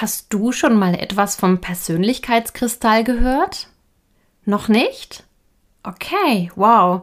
Hast 0.00 0.32
du 0.32 0.50
schon 0.50 0.76
mal 0.76 0.94
etwas 0.94 1.36
vom 1.36 1.60
Persönlichkeitskristall 1.60 3.04
gehört? 3.04 3.68
Noch 4.46 4.66
nicht? 4.68 5.24
Okay, 5.82 6.50
wow. 6.56 7.02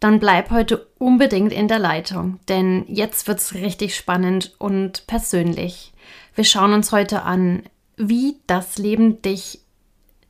Dann 0.00 0.18
bleib 0.18 0.50
heute 0.50 0.86
unbedingt 0.96 1.52
in 1.52 1.68
der 1.68 1.78
Leitung, 1.78 2.40
denn 2.48 2.86
jetzt 2.88 3.28
wird's 3.28 3.52
richtig 3.52 3.94
spannend 3.94 4.54
und 4.56 5.06
persönlich. 5.06 5.92
Wir 6.34 6.44
schauen 6.44 6.72
uns 6.72 6.90
heute 6.90 7.24
an, 7.24 7.64
wie 7.98 8.38
das 8.46 8.78
Leben 8.78 9.20
dich 9.20 9.60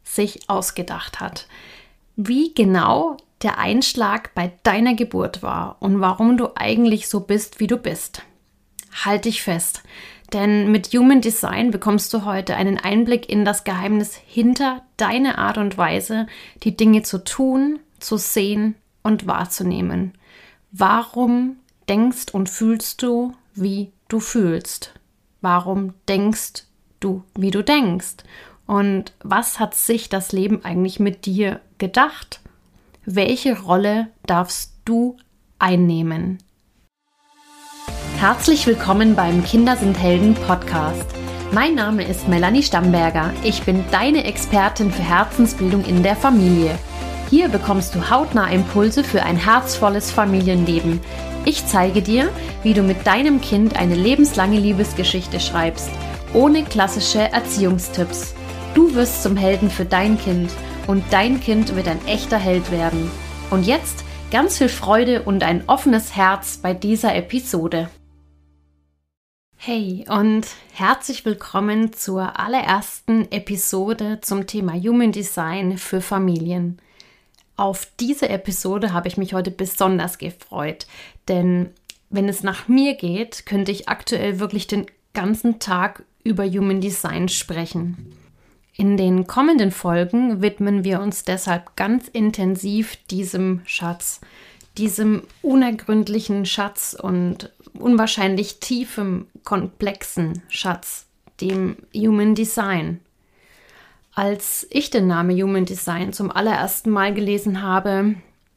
sich 0.02 0.50
ausgedacht 0.50 1.20
hat. 1.20 1.46
Wie 2.16 2.52
genau 2.52 3.16
der 3.42 3.58
Einschlag 3.58 4.34
bei 4.34 4.50
deiner 4.64 4.94
Geburt 4.94 5.44
war 5.44 5.76
und 5.78 6.00
warum 6.00 6.36
du 6.36 6.48
eigentlich 6.56 7.06
so 7.06 7.20
bist, 7.20 7.60
wie 7.60 7.68
du 7.68 7.76
bist. 7.76 8.22
Halt 9.04 9.26
dich 9.26 9.40
fest, 9.40 9.84
denn 10.32 10.70
mit 10.70 10.88
Human 10.88 11.20
Design 11.20 11.70
bekommst 11.70 12.12
du 12.12 12.24
heute 12.24 12.56
einen 12.56 12.78
Einblick 12.78 13.28
in 13.28 13.44
das 13.44 13.64
Geheimnis 13.64 14.14
hinter 14.26 14.82
deine 14.96 15.38
Art 15.38 15.58
und 15.58 15.78
Weise, 15.78 16.26
die 16.62 16.76
Dinge 16.76 17.02
zu 17.02 17.24
tun, 17.24 17.78
zu 17.98 18.16
sehen 18.16 18.74
und 19.02 19.26
wahrzunehmen. 19.26 20.12
Warum 20.70 21.56
denkst 21.88 22.26
und 22.32 22.50
fühlst 22.50 23.02
du, 23.02 23.34
wie 23.54 23.90
du 24.08 24.20
fühlst? 24.20 24.92
Warum 25.40 25.94
denkst 26.08 26.64
du, 27.00 27.22
wie 27.34 27.50
du 27.50 27.62
denkst? 27.62 28.16
Und 28.66 29.14
was 29.22 29.58
hat 29.58 29.74
sich 29.74 30.10
das 30.10 30.32
Leben 30.32 30.62
eigentlich 30.64 31.00
mit 31.00 31.24
dir 31.24 31.60
gedacht? 31.78 32.40
Welche 33.06 33.58
Rolle 33.58 34.08
darfst 34.26 34.74
du 34.84 35.16
einnehmen? 35.58 36.38
Herzlich 38.18 38.66
willkommen 38.66 39.14
beim 39.14 39.44
Kinder 39.44 39.76
sind 39.76 39.96
Helden 39.96 40.34
Podcast. 40.34 41.04
Mein 41.52 41.76
Name 41.76 42.02
ist 42.02 42.26
Melanie 42.26 42.64
Stamberger. 42.64 43.32
Ich 43.44 43.62
bin 43.62 43.84
deine 43.92 44.24
Expertin 44.24 44.90
für 44.90 45.04
Herzensbildung 45.04 45.84
in 45.84 46.02
der 46.02 46.16
Familie. 46.16 46.76
Hier 47.30 47.48
bekommst 47.48 47.94
du 47.94 48.10
hautnah 48.10 48.50
Impulse 48.50 49.04
für 49.04 49.22
ein 49.22 49.36
herzvolles 49.36 50.10
Familienleben. 50.10 50.98
Ich 51.44 51.64
zeige 51.68 52.02
dir, 52.02 52.28
wie 52.64 52.74
du 52.74 52.82
mit 52.82 53.06
deinem 53.06 53.40
Kind 53.40 53.78
eine 53.78 53.94
lebenslange 53.94 54.58
Liebesgeschichte 54.58 55.38
schreibst, 55.38 55.90
ohne 56.34 56.64
klassische 56.64 57.20
Erziehungstipps. 57.20 58.34
Du 58.74 58.96
wirst 58.96 59.22
zum 59.22 59.36
Helden 59.36 59.70
für 59.70 59.84
dein 59.84 60.18
Kind 60.18 60.50
und 60.88 61.04
dein 61.12 61.40
Kind 61.40 61.76
wird 61.76 61.86
ein 61.86 62.04
echter 62.08 62.38
Held 62.38 62.72
werden. 62.72 63.12
Und 63.50 63.64
jetzt 63.64 64.02
ganz 64.32 64.58
viel 64.58 64.68
Freude 64.68 65.22
und 65.22 65.44
ein 65.44 65.62
offenes 65.68 66.16
Herz 66.16 66.56
bei 66.56 66.74
dieser 66.74 67.14
Episode. 67.14 67.88
Hey 69.60 70.06
und 70.08 70.46
herzlich 70.72 71.24
willkommen 71.24 71.92
zur 71.92 72.38
allerersten 72.38 73.30
Episode 73.32 74.20
zum 74.20 74.46
Thema 74.46 74.72
Human 74.74 75.10
Design 75.10 75.78
für 75.78 76.00
Familien. 76.00 76.78
Auf 77.56 77.88
diese 77.98 78.28
Episode 78.28 78.92
habe 78.92 79.08
ich 79.08 79.16
mich 79.16 79.34
heute 79.34 79.50
besonders 79.50 80.18
gefreut, 80.18 80.86
denn 81.26 81.70
wenn 82.08 82.28
es 82.28 82.44
nach 82.44 82.68
mir 82.68 82.94
geht, 82.94 83.46
könnte 83.46 83.72
ich 83.72 83.88
aktuell 83.88 84.38
wirklich 84.38 84.68
den 84.68 84.86
ganzen 85.12 85.58
Tag 85.58 86.04
über 86.22 86.46
Human 86.46 86.80
Design 86.80 87.28
sprechen. 87.28 88.14
In 88.76 88.96
den 88.96 89.26
kommenden 89.26 89.72
Folgen 89.72 90.40
widmen 90.40 90.84
wir 90.84 91.00
uns 91.00 91.24
deshalb 91.24 91.74
ganz 91.74 92.06
intensiv 92.06 92.96
diesem 93.10 93.62
Schatz, 93.66 94.20
diesem 94.78 95.24
unergründlichen 95.42 96.46
Schatz 96.46 96.96
und 96.98 97.50
unwahrscheinlich 97.74 98.60
tiefem, 98.60 99.26
komplexen 99.44 100.42
Schatz, 100.48 101.06
dem 101.40 101.76
Human 101.94 102.34
Design. 102.34 103.00
Als 104.14 104.66
ich 104.70 104.90
den 104.90 105.06
Namen 105.06 105.40
Human 105.40 105.64
Design 105.64 106.12
zum 106.12 106.30
allerersten 106.30 106.90
Mal 106.90 107.14
gelesen 107.14 107.62
habe, 107.62 108.16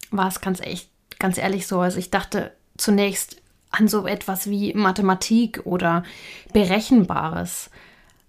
war 0.10 0.28
es 0.28 0.42
ganz 0.42 0.60
echt, 0.60 0.90
ganz 1.20 1.38
ehrlich 1.38 1.68
so. 1.68 1.80
Also 1.80 2.00
ich 2.00 2.10
dachte 2.10 2.52
zunächst 2.78 3.38
an 3.70 3.88
so 3.88 4.06
etwas 4.06 4.50
wie 4.50 4.74
Mathematik 4.74 5.62
oder 5.66 6.04
Berechenbares. 6.52 7.70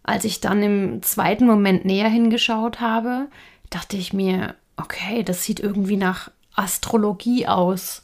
Als 0.03 0.25
ich 0.25 0.41
dann 0.41 0.63
im 0.63 1.03
zweiten 1.03 1.47
Moment 1.47 1.85
näher 1.85 2.09
hingeschaut 2.09 2.81
habe, 2.81 3.29
dachte 3.71 3.97
ich 3.97 4.13
mir, 4.13 4.55
okay, 4.77 5.23
das 5.23 5.43
sieht 5.43 5.61
irgendwie 5.61 5.97
nach 5.97 6.31
Astrologie 6.55 7.47
aus. 7.47 8.03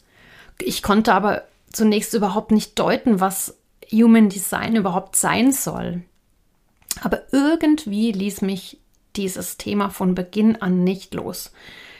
Ich 0.60 0.82
konnte 0.82 1.12
aber 1.12 1.42
zunächst 1.72 2.14
überhaupt 2.14 2.50
nicht 2.50 2.78
deuten, 2.78 3.20
was 3.20 3.58
Human 3.92 4.28
Design 4.28 4.76
überhaupt 4.76 5.16
sein 5.16 5.52
soll. 5.52 6.02
Aber 7.00 7.22
irgendwie 7.32 8.12
ließ 8.12 8.42
mich 8.42 8.78
dieses 9.16 9.56
Thema 9.56 9.90
von 9.90 10.14
Beginn 10.14 10.60
an 10.60 10.84
nicht 10.84 11.14
los. 11.14 11.52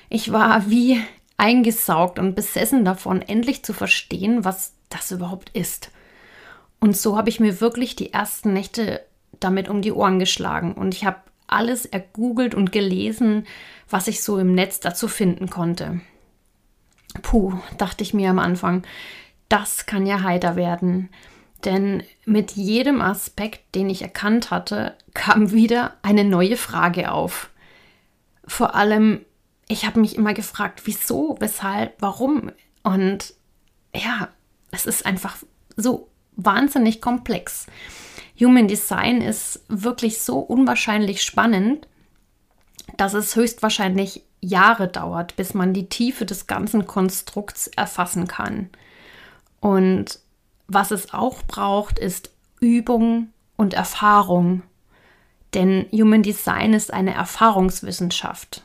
Ich 0.09 0.33
war 0.33 0.71
wie 0.71 1.01
eingesaugt 1.37 2.19
und 2.19 2.35
besessen 2.35 2.85
davon, 2.85 3.23
endlich 3.23 3.65
zu 3.65 3.73
verstehen, 3.73 4.45
was 4.45 4.75
das 4.89 5.11
überhaupt 5.11 5.51
ist. 5.51 5.91
Und 6.81 6.97
so 6.97 7.17
habe 7.17 7.29
ich 7.29 7.41
mir 7.41 7.61
wirklich 7.61 7.97
die 7.97 8.13
ersten 8.13 8.53
Nächte 8.53 9.05
damit 9.41 9.69
um 9.69 9.83
die 9.83 9.93
Ohren 9.93 10.19
geschlagen 10.19 10.75
und 10.75 10.95
ich 10.95 11.05
habe 11.05 11.19
alles 11.47 11.87
ergoogelt 11.87 12.55
und 12.55 12.73
gelesen, 12.73 13.47
was 13.89 14.09
ich 14.09 14.23
so 14.23 14.39
im 14.39 14.55
Netz 14.55 14.81
dazu 14.81 15.09
finden 15.09 15.49
konnte. 15.49 16.01
Puh, 17.23 17.55
dachte 17.79 18.03
ich 18.03 18.15
mir 18.15 18.31
am 18.31 18.39
Anfang, 18.39 18.83
das 19.49 19.87
kann 19.87 20.07
ja 20.07 20.23
heiter 20.23 20.57
werden. 20.57 21.11
Denn 21.65 22.05
mit 22.25 22.53
jedem 22.53 23.01
Aspekt, 23.01 23.75
den 23.75 23.91
ich 23.91 24.03
erkannt 24.03 24.51
hatte, 24.51 24.97
kam 25.15 25.53
wieder 25.53 25.95
eine 26.03 26.25
neue 26.25 26.57
Frage 26.57 27.11
auf. 27.11 27.51
Vor 28.47 28.75
allem, 28.75 29.25
ich 29.69 29.85
habe 29.85 30.01
mich 30.01 30.17
immer 30.17 30.35
gefragt, 30.35 30.83
wieso, 30.85 31.37
weshalb, 31.41 31.95
warum. 32.01 32.53
Und 32.83 33.35
ja, 33.95 34.29
es 34.71 34.87
ist 34.87 35.05
einfach 35.05 35.37
so 35.77 36.09
wahnsinnig 36.37 37.01
komplex. 37.01 37.67
Human 38.39 38.69
Design 38.69 39.21
ist 39.21 39.65
wirklich 39.69 40.21
so 40.21 40.39
unwahrscheinlich 40.39 41.23
spannend, 41.23 41.89
dass 42.97 43.15
es 43.15 43.35
höchstwahrscheinlich 43.35 44.23
Jahre 44.41 44.89
dauert, 44.89 45.37
bis 45.37 45.55
man 45.55 45.75
die 45.75 45.89
Tiefe 45.89 46.25
des 46.25 46.47
ganzen 46.47 46.87
Konstrukts 46.87 47.67
erfassen 47.67 48.29
kann. 48.29 48.71
Und 49.61 50.21
was 50.67 50.91
es 50.91 51.13
auch 51.13 51.43
braucht, 51.45 51.99
ist 51.99 52.31
Übung 52.61 53.31
und 53.57 53.75
Erfahrung. 53.75 54.63
Denn 55.55 55.87
Human 55.93 56.23
Design 56.23 56.75
ist 56.75 56.93
eine 56.93 57.15
Erfahrungswissenschaft. 57.15 58.63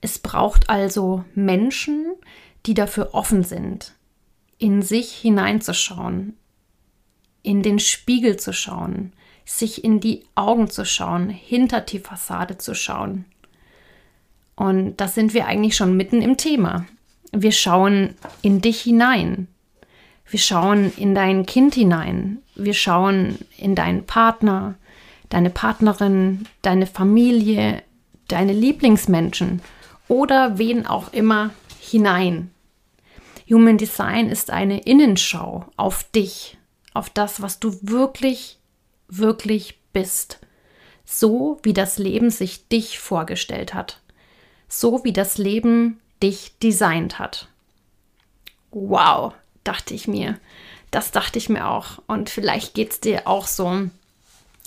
Es 0.00 0.18
braucht 0.18 0.70
also 0.70 1.24
Menschen, 1.34 2.14
die 2.66 2.74
dafür 2.74 3.14
offen 3.14 3.42
sind, 3.42 3.92
in 4.58 4.82
sich 4.82 5.12
hineinzuschauen, 5.14 6.36
in 7.42 7.62
den 7.62 7.78
Spiegel 7.78 8.38
zu 8.38 8.52
schauen, 8.52 9.12
sich 9.44 9.84
in 9.84 10.00
die 10.00 10.24
Augen 10.34 10.70
zu 10.70 10.86
schauen, 10.86 11.28
hinter 11.28 11.80
die 11.80 11.98
Fassade 11.98 12.58
zu 12.58 12.74
schauen. 12.74 13.26
Und 14.56 14.96
da 14.96 15.08
sind 15.08 15.34
wir 15.34 15.46
eigentlich 15.46 15.76
schon 15.76 15.96
mitten 15.96 16.22
im 16.22 16.36
Thema. 16.36 16.86
Wir 17.32 17.52
schauen 17.52 18.14
in 18.42 18.60
dich 18.60 18.82
hinein. 18.82 19.48
Wir 20.26 20.38
schauen 20.38 20.92
in 20.96 21.14
dein 21.14 21.46
Kind 21.46 21.74
hinein. 21.74 22.38
Wir 22.54 22.74
schauen 22.74 23.38
in 23.58 23.74
deinen 23.74 24.06
Partner, 24.06 24.74
deine 25.28 25.50
Partnerin, 25.50 26.46
deine 26.62 26.86
Familie, 26.86 27.82
deine 28.28 28.52
Lieblingsmenschen 28.52 29.60
oder 30.08 30.58
wen 30.58 30.86
auch 30.86 31.12
immer 31.12 31.50
hinein. 31.80 32.50
Human 33.48 33.76
Design 33.76 34.30
ist 34.30 34.50
eine 34.50 34.80
Innenschau 34.80 35.66
auf 35.76 36.04
dich, 36.04 36.56
auf 36.94 37.10
das, 37.10 37.42
was 37.42 37.60
du 37.60 37.76
wirklich, 37.82 38.58
wirklich 39.08 39.78
bist. 39.92 40.40
So 41.04 41.58
wie 41.62 41.74
das 41.74 41.98
Leben 41.98 42.30
sich 42.30 42.68
dich 42.68 42.98
vorgestellt 42.98 43.74
hat. 43.74 44.00
So 44.68 45.04
wie 45.04 45.12
das 45.12 45.36
Leben 45.36 46.00
dich 46.22 46.58
designt 46.58 47.18
hat. 47.18 47.48
Wow, 48.70 49.34
dachte 49.64 49.94
ich 49.94 50.06
mir. 50.08 50.38
Das 50.90 51.10
dachte 51.10 51.38
ich 51.38 51.48
mir 51.48 51.68
auch. 51.68 52.02
Und 52.06 52.30
vielleicht 52.30 52.74
geht 52.74 52.92
es 52.92 53.00
dir 53.00 53.26
auch 53.26 53.46
so. 53.46 53.88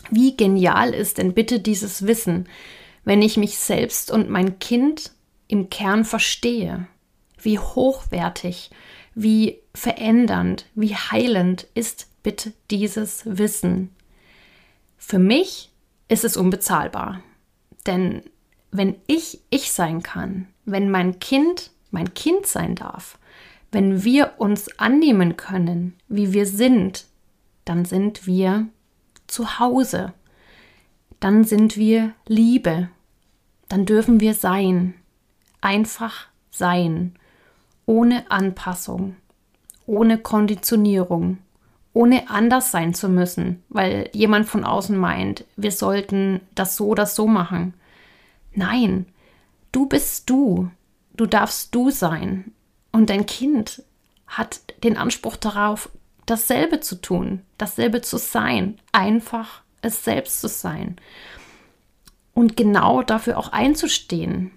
Wie 0.09 0.35
genial 0.35 0.93
ist 0.93 1.17
denn 1.17 1.33
bitte 1.33 1.59
dieses 1.59 2.05
Wissen, 2.05 2.47
wenn 3.03 3.21
ich 3.21 3.37
mich 3.37 3.57
selbst 3.57 4.11
und 4.11 4.29
mein 4.29 4.59
Kind 4.59 5.11
im 5.47 5.69
Kern 5.69 6.05
verstehe? 6.05 6.87
Wie 7.41 7.59
hochwertig, 7.59 8.71
wie 9.15 9.59
verändernd, 9.73 10.65
wie 10.75 10.95
heilend 10.95 11.67
ist 11.73 12.07
bitte 12.23 12.51
dieses 12.71 13.21
Wissen? 13.25 13.95
Für 14.97 15.19
mich 15.19 15.71
ist 16.09 16.25
es 16.25 16.35
unbezahlbar. 16.35 17.21
Denn 17.85 18.23
wenn 18.71 18.95
ich 19.07 19.39
ich 19.49 19.71
sein 19.71 20.03
kann, 20.03 20.47
wenn 20.65 20.91
mein 20.91 21.19
Kind 21.19 21.71
mein 21.91 22.13
Kind 22.13 22.45
sein 22.45 22.75
darf, 22.75 23.17
wenn 23.71 24.03
wir 24.03 24.33
uns 24.37 24.79
annehmen 24.79 25.37
können, 25.37 25.93
wie 26.07 26.33
wir 26.33 26.45
sind, 26.45 27.05
dann 27.65 27.85
sind 27.85 28.25
wir 28.25 28.67
zu 29.27 29.59
Hause. 29.59 30.13
dann 31.19 31.43
sind 31.43 31.77
wir 31.77 32.13
Liebe. 32.27 32.89
Dann 33.69 33.85
dürfen 33.85 34.19
wir 34.19 34.33
sein. 34.33 34.93
Einfach 35.61 36.27
sein. 36.51 37.15
Ohne 37.85 38.29
Anpassung. 38.29 39.15
Ohne 39.85 40.19
Konditionierung. 40.19 41.39
Ohne 41.93 42.29
anders 42.29 42.69
sein 42.69 42.93
zu 42.93 43.09
müssen, 43.09 43.63
weil 43.69 44.11
jemand 44.13 44.45
von 44.45 44.63
außen 44.63 44.95
meint, 44.95 45.45
wir 45.55 45.71
sollten 45.71 46.41
das 46.53 46.75
so 46.75 46.85
oder 46.89 47.07
so 47.07 47.25
machen. 47.25 47.73
Nein, 48.53 49.07
du 49.71 49.87
bist 49.87 50.29
du. 50.29 50.69
Du 51.15 51.25
darfst 51.25 51.73
du 51.73 51.89
sein. 51.89 52.53
Und 52.97 53.11
dein 53.11 53.27
Kind 53.27 53.83
hat 54.25 54.61
den 54.83 54.97
Anspruch 54.97 55.35
darauf, 55.35 55.91
dasselbe 56.25 56.79
zu 56.79 56.99
tun, 56.99 57.43
dasselbe 57.59 58.01
zu 58.01 58.17
sein, 58.17 58.79
einfach 58.91 59.61
es 59.83 60.03
selbst 60.03 60.41
zu 60.41 60.47
sein 60.47 60.95
und 62.33 62.57
genau 62.57 63.03
dafür 63.03 63.37
auch 63.37 63.49
einzustehen. 63.49 64.49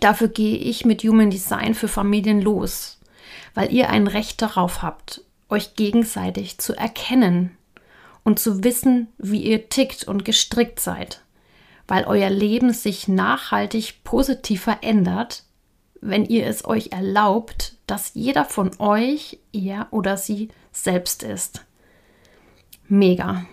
Dafür 0.00 0.28
gehe 0.28 0.58
ich 0.58 0.84
mit 0.84 1.02
Human 1.02 1.30
Design 1.30 1.72
für 1.72 1.88
Familien 1.88 2.42
los, 2.42 3.00
weil 3.54 3.72
ihr 3.72 3.88
ein 3.88 4.06
Recht 4.06 4.42
darauf 4.42 4.82
habt, 4.82 5.22
euch 5.48 5.76
gegenseitig 5.76 6.58
zu 6.58 6.76
erkennen 6.76 7.56
und 8.22 8.38
zu 8.38 8.64
wissen, 8.64 9.08
wie 9.16 9.40
ihr 9.40 9.70
tickt 9.70 10.04
und 10.04 10.26
gestrickt 10.26 10.78
seid, 10.78 11.22
weil 11.88 12.04
euer 12.04 12.28
Leben 12.28 12.74
sich 12.74 13.08
nachhaltig 13.08 14.04
positiv 14.04 14.64
verändert, 14.64 15.45
wenn 16.08 16.24
ihr 16.24 16.46
es 16.46 16.64
euch 16.64 16.92
erlaubt, 16.92 17.76
dass 17.86 18.14
jeder 18.14 18.44
von 18.44 18.70
euch 18.78 19.38
er 19.52 19.88
oder 19.90 20.16
sie 20.16 20.48
selbst 20.72 21.22
ist. 21.22 21.64
Mega. 22.88 23.46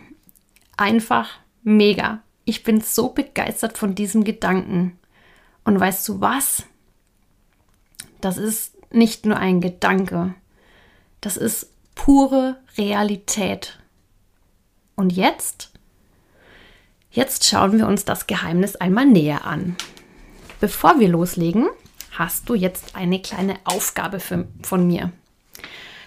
Einfach 0.77 1.29
mega. 1.63 2.21
Ich 2.45 2.63
bin 2.63 2.81
so 2.81 3.09
begeistert 3.09 3.77
von 3.77 3.95
diesem 3.95 4.23
Gedanken. 4.23 4.97
Und 5.63 5.79
weißt 5.79 6.07
du 6.09 6.21
was? 6.21 6.63
Das 8.21 8.37
ist 8.37 8.73
nicht 8.93 9.25
nur 9.25 9.37
ein 9.37 9.61
Gedanke. 9.61 10.35
Das 11.21 11.37
ist 11.37 11.71
pure 11.95 12.57
Realität. 12.77 13.79
Und 14.95 15.13
jetzt? 15.13 15.71
Jetzt 17.11 17.45
schauen 17.45 17.77
wir 17.77 17.87
uns 17.87 18.05
das 18.05 18.27
Geheimnis 18.27 18.75
einmal 18.75 19.05
näher 19.05 19.45
an. 19.45 19.75
Bevor 20.59 20.99
wir 20.99 21.07
loslegen, 21.09 21.67
hast 22.17 22.49
du 22.49 22.55
jetzt 22.55 22.95
eine 22.95 23.21
kleine 23.21 23.55
Aufgabe 23.65 24.19
für, 24.19 24.47
von 24.61 24.87
mir. 24.87 25.11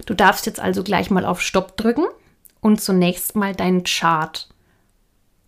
Du 0.06 0.14
darfst 0.14 0.47
jetzt 0.47 0.61
also 0.61 0.82
gleich 0.82 1.11
mal 1.11 1.25
auf 1.25 1.41
Stopp 1.41 1.76
drücken 1.76 2.05
und 2.61 2.81
zunächst 2.81 3.37
mal 3.37 3.55
deinen 3.55 3.85
Chart 3.85 4.49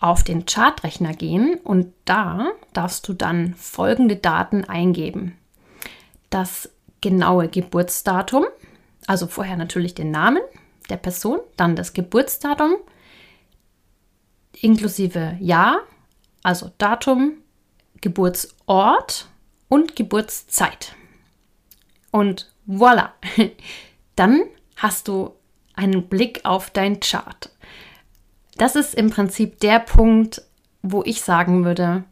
auf 0.00 0.22
den 0.22 0.46
Chartrechner 0.46 1.14
gehen 1.14 1.58
und 1.64 1.92
da 2.04 2.52
darfst 2.72 3.08
du 3.08 3.14
dann 3.14 3.54
folgende 3.54 4.14
Daten 4.16 4.64
eingeben. 4.64 5.36
Das 6.30 6.70
genaue 7.00 7.48
Geburtsdatum, 7.48 8.44
also 9.06 9.26
vorher 9.26 9.56
natürlich 9.56 9.94
den 9.94 10.10
Namen 10.10 10.42
der 10.90 10.98
Person, 10.98 11.40
dann 11.56 11.74
das 11.74 11.94
Geburtsdatum 11.94 12.74
inklusive 14.60 15.36
Jahr, 15.40 15.80
also 16.42 16.70
Datum, 16.78 17.38
Geburtsort 18.00 19.28
und 19.68 19.96
Geburtszeit. 19.96 20.94
Und 22.10 22.50
voilà, 22.66 23.10
dann 24.16 24.42
hast 24.76 25.08
du 25.08 25.34
einen 25.74 26.08
Blick 26.08 26.40
auf 26.44 26.70
dein 26.70 27.00
Chart. 27.00 27.50
Das 28.56 28.74
ist 28.74 28.94
im 28.94 29.10
Prinzip 29.10 29.60
der 29.60 29.78
Punkt, 29.78 30.42
wo 30.82 31.02
ich 31.04 31.22
sagen 31.22 31.64
würde, 31.64 32.04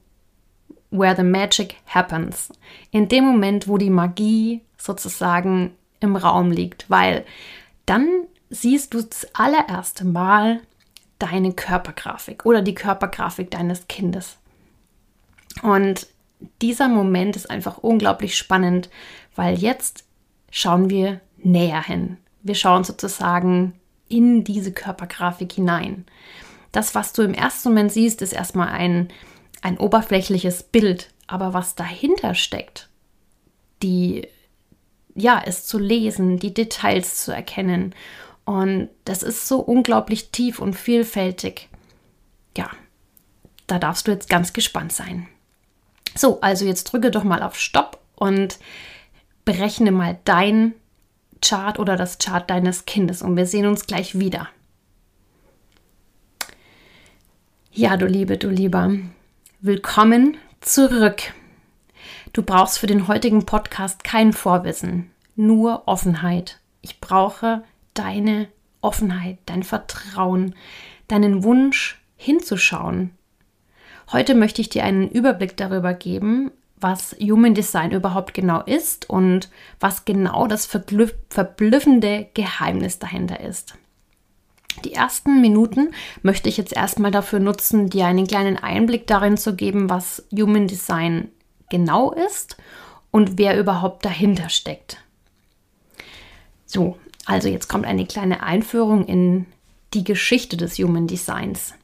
where 0.91 1.17
the 1.17 1.23
magic 1.23 1.77
happens. 1.87 2.51
In 2.91 3.09
dem 3.09 3.25
Moment, 3.25 3.67
wo 3.69 3.79
die 3.79 3.91
Magie 3.91 4.63
sozusagen 4.79 5.75
im 6.01 6.17
Raum 6.17 6.51
liegt, 6.51 6.89
weil 6.89 7.25
dann 7.87 8.09
siehst 8.51 8.95
du 8.95 9.03
das 9.03 9.27
allererste 9.35 10.05
Mal 10.05 10.61
deine 11.19 11.53
Körpergrafik 11.53 12.45
oder 12.45 12.63
die 12.63 12.75
Körpergrafik 12.75 13.51
deines 13.51 13.89
Kindes. 13.89 14.37
Und 15.63 16.07
dieser 16.61 16.89
Moment 16.89 17.37
ist 17.37 17.51
einfach 17.51 17.79
unglaublich 17.79 18.37
spannend, 18.37 18.91
weil 19.35 19.59
jetzt 19.59 20.05
schauen 20.51 20.91
wir 20.91 21.21
näher 21.39 21.83
hin. 21.83 22.19
Wir 22.43 22.55
schauen 22.55 22.85
sozusagen 22.85 23.75
in 24.09 24.45
diese 24.45 24.73
Körpergrafik 24.73 25.53
hinein. 25.53 26.05
Das, 26.73 26.95
was 26.95 27.13
du 27.13 27.23
im 27.23 27.35
ersten 27.35 27.71
Moment 27.71 27.93
siehst, 27.93 28.23
ist 28.23 28.33
erstmal 28.33 28.69
ein, 28.69 29.09
ein 29.63 29.79
oberflächliches 29.79 30.63
Bild, 30.63 31.11
aber 31.27 31.55
was 31.55 31.75
dahinter 31.75 32.35
steckt, 32.35 32.89
die 33.83 34.29
ja, 35.15 35.43
es 35.45 35.67
zu 35.67 35.79
lesen, 35.79 36.39
die 36.39 36.53
Details 36.53 37.25
zu 37.25 37.33
erkennen 37.33 37.95
und 38.47 38.89
das 39.05 39.23
ist 39.23 39.49
so 39.49 39.59
unglaublich 39.59 40.31
tief 40.31 40.61
und 40.61 40.75
vielfältig. 40.75 41.69
Ja, 42.57 42.71
da 43.67 43.79
darfst 43.79 44.07
du 44.07 44.13
jetzt 44.13 44.31
ganz 44.31 44.55
gespannt 44.55 44.93
sein. 44.93 45.29
So, 46.15 46.41
also 46.41 46.65
jetzt 46.65 46.85
drücke 46.85 47.11
doch 47.11 47.25
mal 47.25 47.43
auf 47.43 47.59
Stopp 47.59 47.99
und 48.15 48.59
berechne 49.45 49.91
mal 49.91 50.19
dein 50.25 50.75
Chart 51.43 51.79
oder 51.79 51.97
das 51.97 52.19
Chart 52.19 52.49
deines 52.49 52.87
Kindes 52.87 53.21
und 53.21 53.37
wir 53.37 53.47
sehen 53.47 53.67
uns 53.67 53.87
gleich 53.87 54.19
wieder. 54.19 54.49
Ja, 57.73 57.97
du 57.97 58.07
Liebe, 58.07 58.39
du 58.39 58.49
Lieber, 58.49 58.93
willkommen 59.61 60.39
zurück. 60.61 61.35
Du 62.33 62.43
brauchst 62.43 62.79
für 62.79 62.87
den 62.87 63.09
heutigen 63.09 63.45
Podcast 63.45 64.05
kein 64.05 64.33
Vorwissen, 64.33 65.11
nur 65.35 65.87
Offenheit. 65.87 66.61
Ich 66.81 67.01
brauche 67.01 67.65
deine 67.99 68.49
Offenheit, 68.81 69.39
dein 69.47 69.63
Vertrauen, 69.63 70.55
deinen 71.09 71.43
Wunsch 71.43 72.01
hinzuschauen. 72.17 73.11
Heute 74.13 74.35
möchte 74.35 74.61
ich 74.61 74.69
dir 74.69 74.85
einen 74.85 75.09
Überblick 75.11 75.57
darüber 75.57 75.93
geben, 75.95 76.53
was 76.79 77.17
Human 77.21 77.55
Design 77.55 77.91
überhaupt 77.91 78.35
genau 78.35 78.63
ist 78.63 79.09
und 79.09 79.51
was 79.81 80.05
genau 80.05 80.47
das 80.47 80.67
verblüffende 80.67 82.29
Geheimnis 82.35 82.99
dahinter 82.99 83.41
ist. 83.41 83.75
Die 84.85 84.93
ersten 84.93 85.41
Minuten 85.41 85.93
möchte 86.23 86.51
ich 86.51 86.59
jetzt 86.59 86.77
erstmal 86.77 87.11
dafür 87.11 87.41
nutzen, 87.41 87.89
dir 87.89 88.07
einen 88.07 88.27
kleinen 88.27 88.59
Einblick 88.59 89.07
darin 89.07 89.39
zu 89.39 89.57
geben, 89.57 89.89
was 89.89 90.27
Human 90.33 90.69
Design 90.69 91.29
genau 91.71 92.13
ist 92.13 92.59
und 93.11 93.39
wer 93.39 93.59
überhaupt 93.59 94.05
dahinter 94.05 94.51
steckt. 94.51 94.99
So, 96.67 96.99
also 97.27 97.49
jetzt 97.49 97.69
kommt 97.69 97.85
eine 97.85 98.07
kleine 98.07 98.43
Einführung 98.43 99.07
in 99.07 99.45
die 99.93 100.05
Geschichte 100.05 100.57
des 100.57 100.79
Human 100.79 101.07
Designs. 101.07 101.75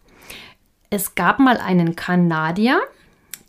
Es 0.89 1.15
gab 1.15 1.39
mal 1.39 1.59
einen 1.59 1.97
Kanadier, 1.97 2.81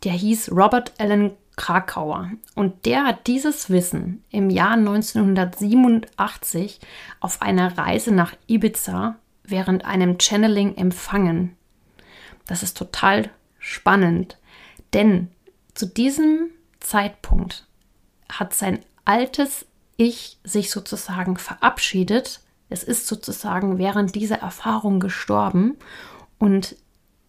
der 0.02 0.12
hieß 0.12 0.52
Robert 0.52 0.92
Allen 0.98 1.30
Krakauer 1.56 2.32
und 2.54 2.84
der 2.84 3.04
hat 3.04 3.28
dieses 3.28 3.70
Wissen 3.70 4.24
im 4.30 4.50
Jahr 4.50 4.72
1987 4.72 6.80
auf 7.20 7.40
einer 7.42 7.78
Reise 7.78 8.12
nach 8.12 8.34
Ibiza 8.48 9.14
während 9.44 9.84
einem 9.84 10.18
Channeling 10.18 10.76
empfangen. 10.76 11.56
Das 12.46 12.64
ist 12.64 12.76
total 12.76 13.30
spannend, 13.58 14.36
denn 14.94 15.28
zu 15.74 15.86
diesem 15.86 16.50
Zeitpunkt 16.80 17.68
hat 18.28 18.52
sein 18.52 18.80
altes 19.04 19.66
ich 19.96 20.38
sich 20.44 20.70
sozusagen 20.70 21.36
verabschiedet. 21.36 22.40
Es 22.68 22.82
ist 22.82 23.06
sozusagen 23.06 23.78
während 23.78 24.14
dieser 24.14 24.40
Erfahrung 24.40 25.00
gestorben. 25.00 25.76
Und 26.38 26.76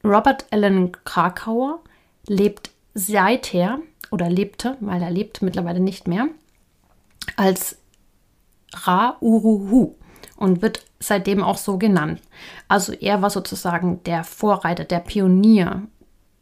Robert 0.04 0.46
Allen 0.52 0.92
Krakauer 1.04 1.80
lebt 2.28 2.72
seither 2.94 3.80
oder 4.12 4.30
lebte, 4.30 4.78
weil 4.80 5.02
er 5.02 5.12
lebt 5.12 5.42
mittlerweile 5.42 5.80
nicht 5.80 6.08
mehr, 6.08 6.28
als 7.36 7.78
Ra 8.74 9.18
Uruhu 9.20 9.96
und 10.36 10.62
wird 10.62 10.86
seitdem 11.00 11.44
auch 11.44 11.58
so 11.58 11.78
genannt. 11.78 12.22
Also 12.68 12.94
er 12.94 13.22
war 13.22 13.30
sozusagen 13.30 14.04
der 14.04 14.24
Vorreiter, 14.24 14.84
der 14.84 15.00
Pionier 15.00 15.84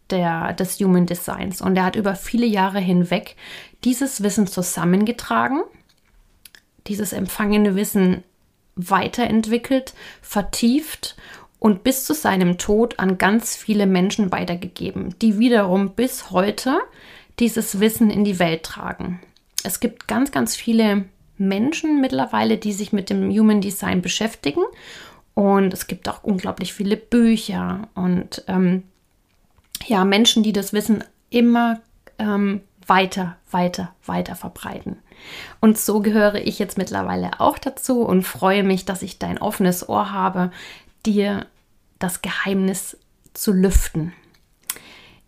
der, 0.10 0.54
des 0.54 0.80
Human 0.80 1.06
Designs 1.06 1.62
und 1.62 1.76
er 1.76 1.86
hat 1.86 1.96
über 1.96 2.16
viele 2.16 2.46
Jahre 2.46 2.80
hinweg 2.80 3.36
dieses 3.84 4.24
Wissen 4.24 4.48
zusammengetragen, 4.48 5.64
dieses 6.88 7.14
empfangene 7.14 7.76
Wissen 7.76 8.24
weiterentwickelt, 8.76 9.94
vertieft 10.22 11.16
und 11.60 11.84
bis 11.84 12.06
zu 12.06 12.14
seinem 12.14 12.58
Tod 12.58 13.00
an 13.00 13.18
ganz 13.18 13.56
viele 13.56 13.86
Menschen 13.86 14.32
weitergegeben, 14.32 15.16
die 15.22 15.40
wiederum 15.40 15.92
bis 15.92 16.32
heute 16.32 16.80
dieses 17.40 17.80
Wissen 17.80 18.10
in 18.10 18.24
die 18.24 18.40
Welt 18.40 18.64
tragen. 18.64 19.20
Es 19.64 19.80
gibt 19.80 20.08
ganz, 20.08 20.32
ganz 20.32 20.56
viele 20.56 21.06
Menschen 21.38 22.02
mittlerweile, 22.02 22.58
die 22.58 22.74
sich 22.74 22.94
mit 22.94 23.10
dem 23.10 23.30
Human 23.32 23.62
Design 23.62 24.02
beschäftigen. 24.02 24.64
Und 25.34 25.74
es 25.74 25.88
gibt 25.88 26.08
auch 26.10 26.24
unglaublich 26.24 26.74
viele 26.74 26.96
Bücher 26.96 27.88
und 27.96 28.44
ähm, 28.48 28.84
ja, 29.88 30.06
Menschen, 30.06 30.44
die 30.44 30.54
das 30.54 30.74
Wissen 30.74 31.04
immer 31.30 31.82
ähm, 32.20 32.62
weiter, 32.86 33.38
weiter, 33.50 33.96
weiter 34.06 34.36
verbreiten. 34.36 34.98
Und 35.60 35.78
so 35.78 36.02
gehöre 36.02 36.36
ich 36.36 36.60
jetzt 36.60 36.78
mittlerweile 36.78 37.40
auch 37.40 37.58
dazu 37.58 38.02
und 38.02 38.24
freue 38.24 38.64
mich, 38.64 38.86
dass 38.86 39.02
ich 39.02 39.20
dein 39.20 39.38
offenes 39.38 39.88
Ohr 39.88 40.12
habe, 40.12 40.52
dir 41.06 41.46
das 42.00 42.22
Geheimnis 42.22 42.98
zu 43.34 43.52
lüften. 43.52 44.14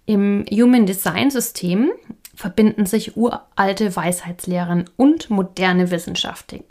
Im 0.06 0.46
Human 0.52 0.86
Design 0.86 1.32
System 1.32 1.92
verbinden 2.36 2.86
sich 2.86 3.18
uralte 3.18 3.96
Weisheitslehren 3.96 4.90
und 4.98 5.30
moderne 5.30 5.90
Wissenschaften. 5.90 6.64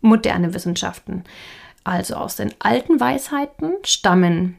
Moderne 0.00 0.54
Wissenschaften. 0.54 1.24
Also 1.84 2.14
aus 2.14 2.36
den 2.36 2.54
alten 2.60 3.00
Weisheiten 3.00 3.72
stammen 3.84 4.56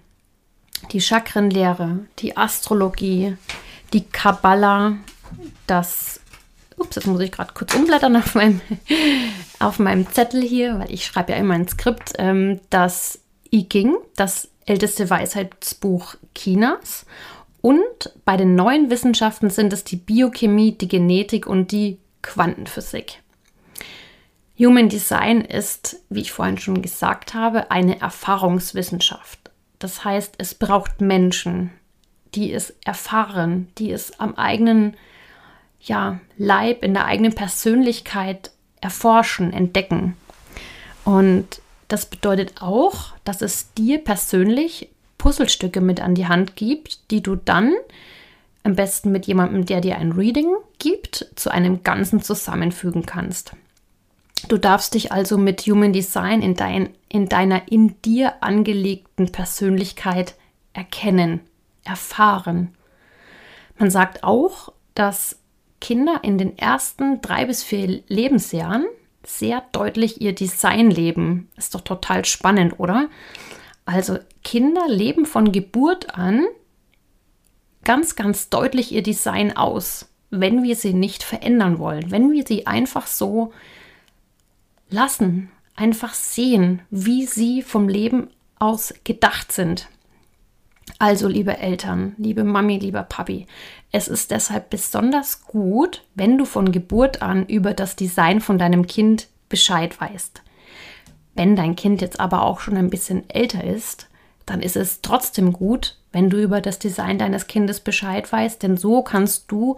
die 0.91 1.01
Chakrenlehre, 1.01 1.99
die 2.19 2.37
Astrologie, 2.37 3.35
die 3.93 4.03
Kabbala, 4.03 4.97
das 5.67 6.18
Ups, 6.79 6.95
jetzt 6.95 7.07
muss 7.07 7.21
ich 7.21 7.31
gerade 7.31 7.53
kurz 7.53 7.75
umblättern 7.75 8.15
auf 8.15 8.35
meinem, 8.35 8.61
auf 9.59 9.79
meinem 9.79 10.09
Zettel 10.11 10.41
hier, 10.41 10.79
weil 10.79 10.91
ich 10.91 11.05
schreibe 11.05 11.33
ja 11.33 11.37
immer 11.37 11.55
ein 11.55 11.67
Skript, 11.67 12.13
ähm, 12.17 12.59
das 12.69 13.19
I 13.51 13.67
Ching, 13.67 13.95
das 14.15 14.49
älteste 14.65 15.09
Weisheitsbuch 15.09 16.15
Chinas 16.35 17.05
und 17.61 18.13
bei 18.25 18.37
den 18.37 18.55
neuen 18.55 18.89
Wissenschaften 18.89 19.49
sind 19.49 19.73
es 19.73 19.83
die 19.83 19.97
Biochemie, 19.97 20.77
die 20.77 20.87
Genetik 20.87 21.47
und 21.47 21.71
die 21.71 21.99
Quantenphysik. 22.21 23.21
Human 24.57 24.89
Design 24.89 25.41
ist, 25.41 26.01
wie 26.09 26.21
ich 26.21 26.31
vorhin 26.31 26.57
schon 26.57 26.81
gesagt 26.81 27.33
habe, 27.33 27.71
eine 27.71 27.99
Erfahrungswissenschaft. 28.01 29.39
Das 29.79 30.03
heißt, 30.03 30.35
es 30.37 30.53
braucht 30.53 30.99
Menschen, 30.99 31.71
die 32.35 32.53
es 32.53 32.75
erfahren, 32.83 33.69
die 33.77 33.91
es 33.91 34.19
am 34.19 34.35
eigenen 34.35 34.95
ja, 35.81 36.19
Leib, 36.37 36.83
in 36.83 36.93
der 36.93 37.05
eigenen 37.05 37.33
Persönlichkeit 37.33 38.51
erforschen, 38.81 39.53
entdecken. 39.53 40.15
Und 41.05 41.61
das 41.87 42.05
bedeutet 42.05 42.61
auch, 42.61 43.13
dass 43.23 43.41
es 43.41 43.73
dir 43.73 43.99
persönlich 43.99 44.89
Puzzlestücke 45.17 45.81
mit 45.81 46.01
an 46.01 46.15
die 46.15 46.27
Hand 46.27 46.55
gibt, 46.55 47.11
die 47.11 47.21
du 47.21 47.35
dann 47.35 47.73
am 48.63 48.75
besten 48.75 49.11
mit 49.11 49.25
jemandem, 49.25 49.65
der 49.65 49.81
dir 49.81 49.97
ein 49.97 50.11
Reading 50.11 50.53
gibt, 50.77 51.27
zu 51.35 51.49
einem 51.49 51.83
Ganzen 51.83 52.21
zusammenfügen 52.21 53.05
kannst. 53.05 53.53
Du 54.47 54.57
darfst 54.57 54.93
dich 54.93 55.11
also 55.11 55.37
mit 55.37 55.61
Human 55.61 55.91
Design 55.91 56.41
in, 56.41 56.55
dein, 56.55 56.89
in 57.09 57.27
deiner 57.27 57.69
in 57.71 58.01
dir 58.01 58.41
angelegten 58.41 59.31
Persönlichkeit 59.31 60.35
erkennen, 60.73 61.41
erfahren. 61.83 62.73
Man 63.77 63.91
sagt 63.91 64.23
auch, 64.23 64.71
dass 64.93 65.38
Kinder 65.79 66.19
in 66.23 66.37
den 66.37 66.57
ersten 66.57 67.21
drei 67.21 67.45
bis 67.45 67.63
vier 67.63 68.01
Lebensjahren 68.07 68.85
sehr 69.25 69.63
deutlich 69.71 70.21
ihr 70.21 70.33
Design 70.33 70.91
leben. 70.91 71.49
Ist 71.57 71.75
doch 71.75 71.81
total 71.81 72.25
spannend, 72.25 72.79
oder? 72.79 73.09
Also 73.85 74.19
Kinder 74.43 74.87
leben 74.87 75.25
von 75.25 75.51
Geburt 75.51 76.15
an 76.17 76.45
ganz, 77.83 78.15
ganz 78.15 78.49
deutlich 78.49 78.91
ihr 78.91 79.03
Design 79.03 79.55
aus, 79.55 80.09
wenn 80.29 80.63
wir 80.63 80.75
sie 80.75 80.93
nicht 80.93 81.23
verändern 81.23 81.79
wollen, 81.79 82.11
wenn 82.11 82.31
wir 82.31 82.45
sie 82.45 82.67
einfach 82.67 83.07
so 83.07 83.51
lassen, 84.89 85.51
einfach 85.75 86.13
sehen, 86.13 86.81
wie 86.89 87.25
sie 87.25 87.61
vom 87.61 87.87
Leben 87.87 88.29
aus 88.59 88.93
gedacht 89.03 89.51
sind. 89.51 89.87
Also, 90.97 91.27
liebe 91.27 91.57
Eltern, 91.57 92.15
liebe 92.17 92.43
Mami, 92.43 92.77
lieber 92.77 93.03
Papi, 93.03 93.47
es 93.91 94.07
ist 94.07 94.31
deshalb 94.31 94.69
besonders 94.69 95.43
gut, 95.45 96.03
wenn 96.15 96.37
du 96.37 96.45
von 96.45 96.71
Geburt 96.71 97.21
an 97.21 97.45
über 97.45 97.73
das 97.73 97.95
Design 97.95 98.41
von 98.41 98.57
deinem 98.57 98.87
Kind 98.87 99.27
Bescheid 99.49 99.99
weißt. 99.99 100.41
Wenn 101.35 101.55
dein 101.55 101.75
Kind 101.75 102.01
jetzt 102.01 102.19
aber 102.19 102.43
auch 102.43 102.59
schon 102.59 102.75
ein 102.75 102.89
bisschen 102.89 103.29
älter 103.29 103.63
ist, 103.63 104.09
dann 104.45 104.61
ist 104.61 104.75
es 104.75 105.01
trotzdem 105.01 105.53
gut, 105.53 105.97
wenn 106.11 106.29
du 106.29 106.41
über 106.41 106.59
das 106.59 106.79
Design 106.79 107.19
deines 107.19 107.47
Kindes 107.47 107.79
Bescheid 107.79 108.31
weißt, 108.31 108.63
denn 108.63 108.77
so 108.77 109.03
kannst 109.03 109.51
du 109.51 109.77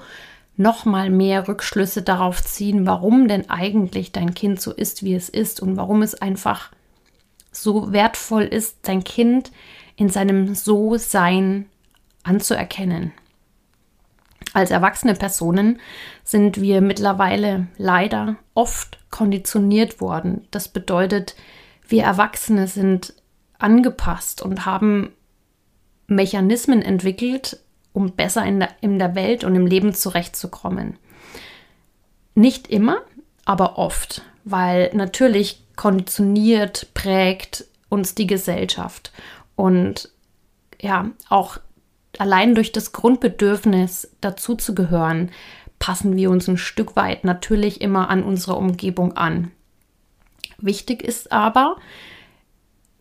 noch 0.57 0.85
mal 0.85 1.09
mehr 1.09 1.47
Rückschlüsse 1.47 2.01
darauf 2.01 2.43
ziehen, 2.43 2.85
warum 2.85 3.27
denn 3.27 3.49
eigentlich 3.49 4.11
dein 4.11 4.33
Kind 4.33 4.61
so 4.61 4.71
ist, 4.71 5.03
wie 5.03 5.13
es 5.13 5.29
ist 5.29 5.61
und 5.61 5.77
warum 5.77 6.01
es 6.01 6.15
einfach 6.15 6.71
so 7.51 7.91
wertvoll 7.91 8.43
ist, 8.43 8.77
dein 8.83 9.03
Kind 9.03 9.51
in 9.95 10.09
seinem 10.09 10.55
So-Sein 10.55 11.67
anzuerkennen. 12.23 13.13
Als 14.53 14.71
erwachsene 14.71 15.13
Personen 15.13 15.79
sind 16.23 16.59
wir 16.59 16.81
mittlerweile 16.81 17.67
leider 17.77 18.35
oft 18.53 18.99
konditioniert 19.09 20.01
worden. 20.01 20.47
Das 20.51 20.67
bedeutet, 20.67 21.35
wir 21.87 22.03
Erwachsene 22.03 22.67
sind 22.67 23.13
angepasst 23.59 24.41
und 24.41 24.65
haben 24.65 25.13
Mechanismen 26.07 26.81
entwickelt, 26.81 27.59
um 27.93 28.11
besser 28.11 28.45
in 28.45 28.59
der, 28.59 28.69
in 28.81 28.99
der 28.99 29.15
Welt 29.15 29.43
und 29.43 29.55
im 29.55 29.65
Leben 29.65 29.93
zurechtzukommen. 29.93 30.97
Nicht 32.35 32.67
immer, 32.67 33.01
aber 33.45 33.77
oft, 33.77 34.21
weil 34.43 34.91
natürlich 34.93 35.63
konditioniert, 35.75 36.93
prägt 36.93 37.65
uns 37.89 38.15
die 38.15 38.27
Gesellschaft. 38.27 39.11
Und 39.61 40.09
ja, 40.81 41.11
auch 41.29 41.59
allein 42.17 42.55
durch 42.55 42.71
das 42.71 42.93
Grundbedürfnis 42.93 44.09
dazuzugehören, 44.19 45.29
passen 45.77 46.15
wir 46.15 46.31
uns 46.31 46.47
ein 46.47 46.57
Stück 46.57 46.95
weit 46.95 47.25
natürlich 47.25 47.79
immer 47.79 48.09
an 48.09 48.23
unsere 48.23 48.55
Umgebung 48.55 49.13
an. 49.15 49.51
Wichtig 50.57 51.03
ist 51.03 51.31
aber 51.31 51.75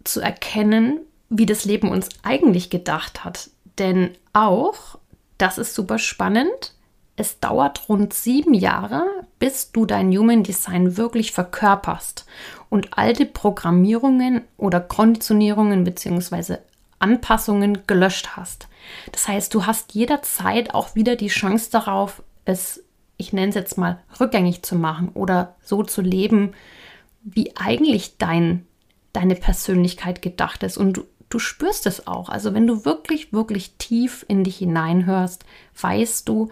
zu 0.04 0.20
erkennen, 0.20 1.00
wie 1.30 1.46
das 1.46 1.64
Leben 1.64 1.88
uns 1.88 2.10
eigentlich 2.22 2.68
gedacht 2.68 3.24
hat. 3.24 3.48
Denn 3.78 4.10
auch, 4.34 4.98
das 5.38 5.56
ist 5.56 5.74
super 5.74 5.98
spannend, 5.98 6.74
es 7.20 7.38
dauert 7.38 7.90
rund 7.90 8.14
sieben 8.14 8.54
Jahre, 8.54 9.04
bis 9.38 9.72
du 9.72 9.84
dein 9.84 10.10
Human 10.10 10.42
Design 10.42 10.96
wirklich 10.96 11.32
verkörperst 11.32 12.24
und 12.70 12.96
alte 12.96 13.26
Programmierungen 13.26 14.42
oder 14.56 14.80
Konditionierungen 14.80 15.84
bzw. 15.84 16.56
Anpassungen 16.98 17.86
gelöscht 17.86 18.36
hast. 18.36 18.68
Das 19.12 19.28
heißt, 19.28 19.52
du 19.52 19.66
hast 19.66 19.94
jederzeit 19.94 20.74
auch 20.74 20.94
wieder 20.94 21.14
die 21.14 21.28
Chance 21.28 21.70
darauf, 21.70 22.22
es, 22.46 22.82
ich 23.18 23.34
nenne 23.34 23.50
es 23.50 23.54
jetzt 23.54 23.76
mal, 23.76 23.98
rückgängig 24.18 24.62
zu 24.62 24.74
machen 24.74 25.10
oder 25.12 25.56
so 25.62 25.82
zu 25.82 26.00
leben, 26.00 26.52
wie 27.22 27.54
eigentlich 27.54 28.16
dein, 28.16 28.66
deine 29.12 29.34
Persönlichkeit 29.34 30.22
gedacht 30.22 30.62
ist. 30.62 30.78
Und 30.78 30.94
du, 30.94 31.04
du 31.28 31.38
spürst 31.38 31.86
es 31.86 32.06
auch. 32.06 32.30
Also 32.30 32.54
wenn 32.54 32.66
du 32.66 32.86
wirklich, 32.86 33.32
wirklich 33.34 33.74
tief 33.76 34.24
in 34.26 34.42
dich 34.42 34.56
hineinhörst, 34.56 35.44
weißt 35.78 36.26
du, 36.26 36.48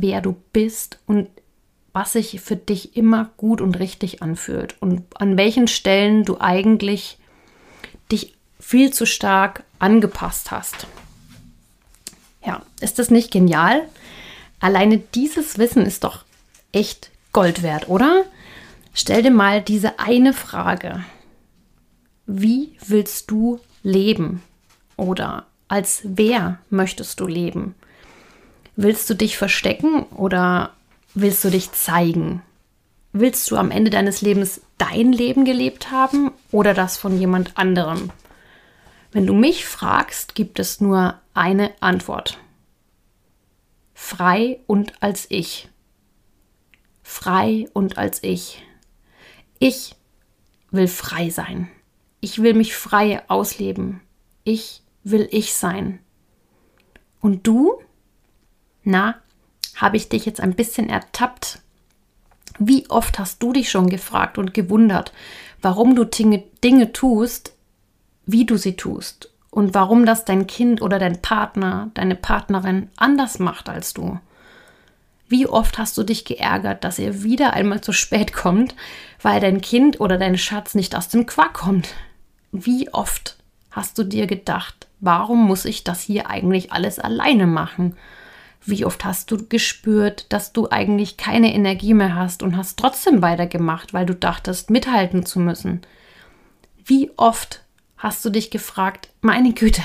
wer 0.00 0.20
du 0.20 0.36
bist 0.52 0.98
und 1.06 1.28
was 1.92 2.12
sich 2.12 2.40
für 2.42 2.56
dich 2.56 2.96
immer 2.96 3.30
gut 3.38 3.62
und 3.62 3.78
richtig 3.78 4.22
anfühlt 4.22 4.76
und 4.80 5.02
an 5.14 5.38
welchen 5.38 5.66
Stellen 5.66 6.24
du 6.24 6.38
eigentlich 6.38 7.18
dich 8.12 8.34
viel 8.60 8.92
zu 8.92 9.06
stark 9.06 9.64
angepasst 9.78 10.50
hast. 10.50 10.86
Ja, 12.44 12.62
ist 12.80 12.98
das 12.98 13.10
nicht 13.10 13.30
genial? 13.30 13.88
Alleine 14.60 14.98
dieses 14.98 15.56
Wissen 15.58 15.86
ist 15.86 16.04
doch 16.04 16.24
echt 16.72 17.10
Gold 17.32 17.62
wert, 17.62 17.88
oder? 17.88 18.24
Stell 18.92 19.22
dir 19.22 19.30
mal 19.30 19.62
diese 19.62 19.98
eine 19.98 20.32
Frage. 20.34 21.04
Wie 22.26 22.76
willst 22.86 23.30
du 23.30 23.60
leben? 23.82 24.42
Oder 24.96 25.46
als 25.68 26.02
wer 26.04 26.58
möchtest 26.70 27.20
du 27.20 27.26
leben? 27.26 27.74
Willst 28.76 29.08
du 29.08 29.14
dich 29.14 29.38
verstecken 29.38 30.02
oder 30.04 30.74
willst 31.14 31.42
du 31.42 31.50
dich 31.50 31.72
zeigen? 31.72 32.42
Willst 33.12 33.50
du 33.50 33.56
am 33.56 33.70
Ende 33.70 33.90
deines 33.90 34.20
Lebens 34.20 34.60
dein 34.76 35.12
Leben 35.12 35.46
gelebt 35.46 35.90
haben 35.90 36.30
oder 36.52 36.74
das 36.74 36.98
von 36.98 37.18
jemand 37.18 37.56
anderem? 37.56 38.10
Wenn 39.12 39.26
du 39.26 39.32
mich 39.32 39.64
fragst, 39.64 40.34
gibt 40.34 40.58
es 40.58 40.82
nur 40.82 41.18
eine 41.32 41.72
Antwort. 41.80 42.38
Frei 43.94 44.60
und 44.66 45.02
als 45.02 45.24
ich. 45.30 45.70
Frei 47.02 47.70
und 47.72 47.96
als 47.96 48.22
ich. 48.22 48.62
Ich 49.58 49.96
will 50.70 50.88
frei 50.88 51.30
sein. 51.30 51.70
Ich 52.20 52.42
will 52.42 52.52
mich 52.52 52.74
frei 52.76 53.22
ausleben. 53.30 54.02
Ich 54.44 54.82
will 55.02 55.26
ich 55.30 55.54
sein. 55.54 56.00
Und 57.22 57.46
du? 57.46 57.80
Na, 58.88 59.16
habe 59.74 59.96
ich 59.96 60.08
dich 60.08 60.26
jetzt 60.26 60.40
ein 60.40 60.54
bisschen 60.54 60.88
ertappt? 60.88 61.58
Wie 62.60 62.88
oft 62.88 63.18
hast 63.18 63.42
du 63.42 63.52
dich 63.52 63.68
schon 63.68 63.88
gefragt 63.88 64.38
und 64.38 64.54
gewundert, 64.54 65.12
warum 65.60 65.96
du 65.96 66.04
Dinge, 66.04 66.44
Dinge 66.62 66.92
tust, 66.92 67.52
wie 68.26 68.46
du 68.46 68.56
sie 68.56 68.76
tust 68.76 69.28
und 69.50 69.74
warum 69.74 70.06
das 70.06 70.24
dein 70.24 70.46
Kind 70.46 70.82
oder 70.82 71.00
dein 71.00 71.20
Partner, 71.20 71.90
deine 71.94 72.14
Partnerin 72.14 72.88
anders 72.96 73.40
macht 73.40 73.68
als 73.68 73.92
du? 73.92 74.20
Wie 75.26 75.48
oft 75.48 75.78
hast 75.78 75.98
du 75.98 76.04
dich 76.04 76.24
geärgert, 76.24 76.84
dass 76.84 77.00
ihr 77.00 77.24
wieder 77.24 77.54
einmal 77.54 77.80
zu 77.80 77.92
spät 77.92 78.32
kommt, 78.32 78.76
weil 79.20 79.40
dein 79.40 79.60
Kind 79.60 79.98
oder 79.98 80.16
dein 80.16 80.38
Schatz 80.38 80.76
nicht 80.76 80.94
aus 80.94 81.08
dem 81.08 81.26
Quark 81.26 81.54
kommt? 81.54 81.88
Wie 82.52 82.88
oft 82.94 83.36
hast 83.72 83.98
du 83.98 84.04
dir 84.04 84.28
gedacht, 84.28 84.86
warum 85.00 85.44
muss 85.44 85.64
ich 85.64 85.82
das 85.82 86.02
hier 86.02 86.30
eigentlich 86.30 86.70
alles 86.70 87.00
alleine 87.00 87.48
machen? 87.48 87.96
Wie 88.64 88.84
oft 88.84 89.04
hast 89.04 89.30
du 89.30 89.46
gespürt, 89.48 90.26
dass 90.32 90.52
du 90.52 90.68
eigentlich 90.70 91.16
keine 91.16 91.54
Energie 91.54 91.94
mehr 91.94 92.14
hast 92.14 92.42
und 92.42 92.56
hast 92.56 92.78
trotzdem 92.78 93.22
weitergemacht, 93.22 93.94
weil 93.94 94.06
du 94.06 94.14
dachtest, 94.14 94.70
mithalten 94.70 95.24
zu 95.24 95.38
müssen? 95.38 95.82
Wie 96.84 97.10
oft 97.16 97.64
hast 97.96 98.24
du 98.24 98.30
dich 98.30 98.50
gefragt, 98.50 99.08
meine 99.20 99.52
Güte, 99.52 99.82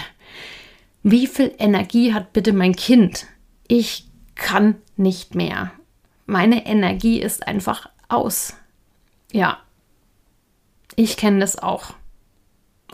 wie 1.04 1.28
viel 1.28 1.54
Energie 1.58 2.14
hat 2.14 2.34
bitte 2.34 2.54
mein 2.54 2.76
Kind? 2.76 3.26
Ich 3.68 4.08
kann 4.36 4.76
nicht 4.98 5.36
mehr. 5.36 5.72
Meine 6.26 6.66
Energie 6.66 7.22
ist 7.22 7.48
einfach 7.48 7.90
aus. 8.08 8.56
Ja, 9.32 9.60
ich 10.96 11.18
kenne 11.18 11.40
das 11.40 11.58
auch. 11.58 11.94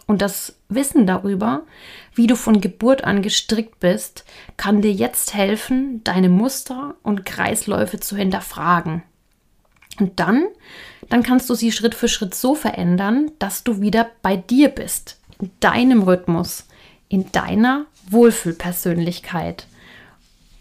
Und 0.07 0.21
das 0.21 0.55
Wissen 0.69 1.05
darüber, 1.05 1.63
wie 2.15 2.27
du 2.27 2.35
von 2.35 2.61
Geburt 2.61 3.03
an 3.03 3.21
gestrickt 3.21 3.79
bist, 3.81 4.23
kann 4.55 4.81
dir 4.81 4.91
jetzt 4.91 5.33
helfen, 5.33 6.01
deine 6.05 6.29
Muster 6.29 6.95
und 7.03 7.25
Kreisläufe 7.25 7.99
zu 7.99 8.15
hinterfragen. 8.15 9.03
Und 9.99 10.19
dann, 10.19 10.45
dann 11.09 11.23
kannst 11.23 11.49
du 11.49 11.55
sie 11.55 11.73
Schritt 11.73 11.93
für 11.93 12.07
Schritt 12.07 12.35
so 12.35 12.55
verändern, 12.55 13.31
dass 13.39 13.63
du 13.63 13.81
wieder 13.81 14.09
bei 14.21 14.37
dir 14.37 14.69
bist, 14.69 15.19
in 15.39 15.51
deinem 15.59 16.03
Rhythmus, 16.03 16.65
in 17.09 17.31
deiner 17.33 17.85
Wohlfühlpersönlichkeit. 18.09 19.67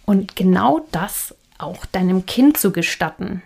Und 0.06 0.34
genau 0.34 0.86
das 0.90 1.34
auch 1.58 1.86
deinem 1.86 2.26
Kind 2.26 2.56
zu 2.56 2.72
gestatten. 2.72 3.42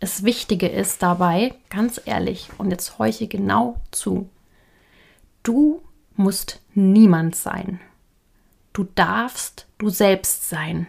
Das 0.00 0.22
Wichtige 0.22 0.68
ist 0.68 1.02
dabei, 1.02 1.54
ganz 1.70 2.00
ehrlich, 2.04 2.50
und 2.56 2.70
jetzt 2.70 2.98
horche 2.98 3.26
genau 3.26 3.80
zu, 3.90 4.28
Du 5.42 5.82
musst 6.16 6.60
niemand 6.74 7.36
sein. 7.36 7.80
Du 8.72 8.84
darfst 8.94 9.66
du 9.78 9.88
selbst 9.88 10.48
sein. 10.48 10.86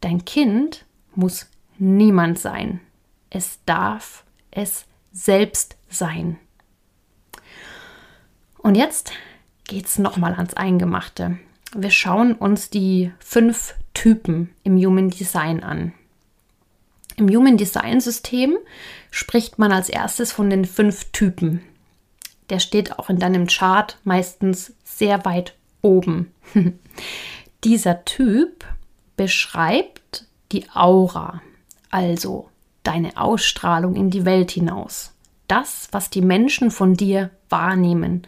Dein 0.00 0.24
Kind 0.24 0.84
muss 1.14 1.46
niemand 1.78 2.38
sein. 2.38 2.80
Es 3.30 3.58
darf 3.66 4.24
es 4.50 4.86
selbst 5.12 5.76
sein. 5.88 6.38
Und 8.58 8.76
jetzt 8.76 9.12
geht's 9.64 9.98
nochmal 9.98 10.34
ans 10.34 10.54
Eingemachte. 10.54 11.38
Wir 11.74 11.90
schauen 11.90 12.34
uns 12.34 12.70
die 12.70 13.12
fünf 13.18 13.74
Typen 13.94 14.54
im 14.62 14.76
Human 14.76 15.10
Design 15.10 15.62
an. 15.62 15.92
Im 17.16 17.28
Human 17.28 17.56
Design 17.56 18.00
System 18.00 18.56
spricht 19.10 19.58
man 19.58 19.72
als 19.72 19.88
erstes 19.88 20.32
von 20.32 20.50
den 20.50 20.64
fünf 20.64 21.12
Typen 21.12 21.62
der 22.50 22.58
steht 22.58 22.98
auch 22.98 23.08
in 23.08 23.18
deinem 23.18 23.46
Chart 23.46 23.96
meistens 24.04 24.74
sehr 24.84 25.24
weit 25.24 25.54
oben. 25.82 26.32
Dieser 27.64 28.04
Typ 28.04 28.64
beschreibt 29.16 30.26
die 30.52 30.68
Aura, 30.74 31.40
also 31.90 32.48
deine 32.82 33.16
Ausstrahlung 33.16 33.94
in 33.94 34.10
die 34.10 34.24
Welt 34.24 34.50
hinaus. 34.50 35.12
Das, 35.46 35.88
was 35.92 36.10
die 36.10 36.22
Menschen 36.22 36.70
von 36.70 36.94
dir 36.94 37.30
wahrnehmen, 37.48 38.26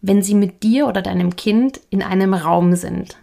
wenn 0.00 0.22
sie 0.22 0.34
mit 0.34 0.62
dir 0.62 0.86
oder 0.86 1.02
deinem 1.02 1.36
Kind 1.36 1.80
in 1.90 2.02
einem 2.02 2.34
Raum 2.34 2.76
sind. 2.76 3.16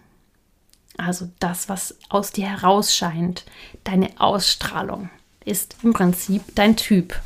Also 0.98 1.28
das, 1.38 1.68
was 1.68 1.96
aus 2.08 2.32
dir 2.32 2.46
herausscheint, 2.48 3.44
deine 3.84 4.10
Ausstrahlung, 4.18 5.10
ist 5.44 5.76
im 5.82 5.92
Prinzip 5.92 6.42
dein 6.54 6.76
Typ. 6.76 7.20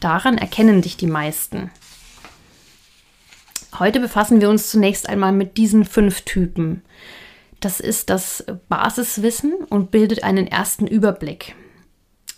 Daran 0.00 0.38
erkennen 0.38 0.82
dich 0.82 0.96
die 0.96 1.06
meisten. 1.06 1.70
Heute 3.78 3.98
befassen 3.98 4.40
wir 4.40 4.50
uns 4.50 4.70
zunächst 4.70 5.08
einmal 5.08 5.32
mit 5.32 5.56
diesen 5.56 5.84
fünf 5.84 6.22
Typen. 6.22 6.82
Das 7.58 7.80
ist 7.80 8.08
das 8.08 8.44
Basiswissen 8.68 9.52
und 9.68 9.90
bildet 9.90 10.22
einen 10.22 10.46
ersten 10.46 10.86
Überblick. 10.86 11.56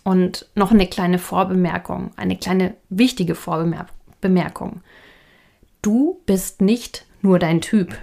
Und 0.03 0.47
noch 0.55 0.71
eine 0.71 0.87
kleine 0.87 1.19
Vorbemerkung, 1.19 2.11
eine 2.15 2.37
kleine 2.37 2.75
wichtige 2.89 3.35
Vorbemerkung. 3.35 4.81
Du 5.83 6.21
bist 6.25 6.61
nicht 6.61 7.05
nur 7.21 7.37
dein 7.37 7.61
Typ. 7.61 7.95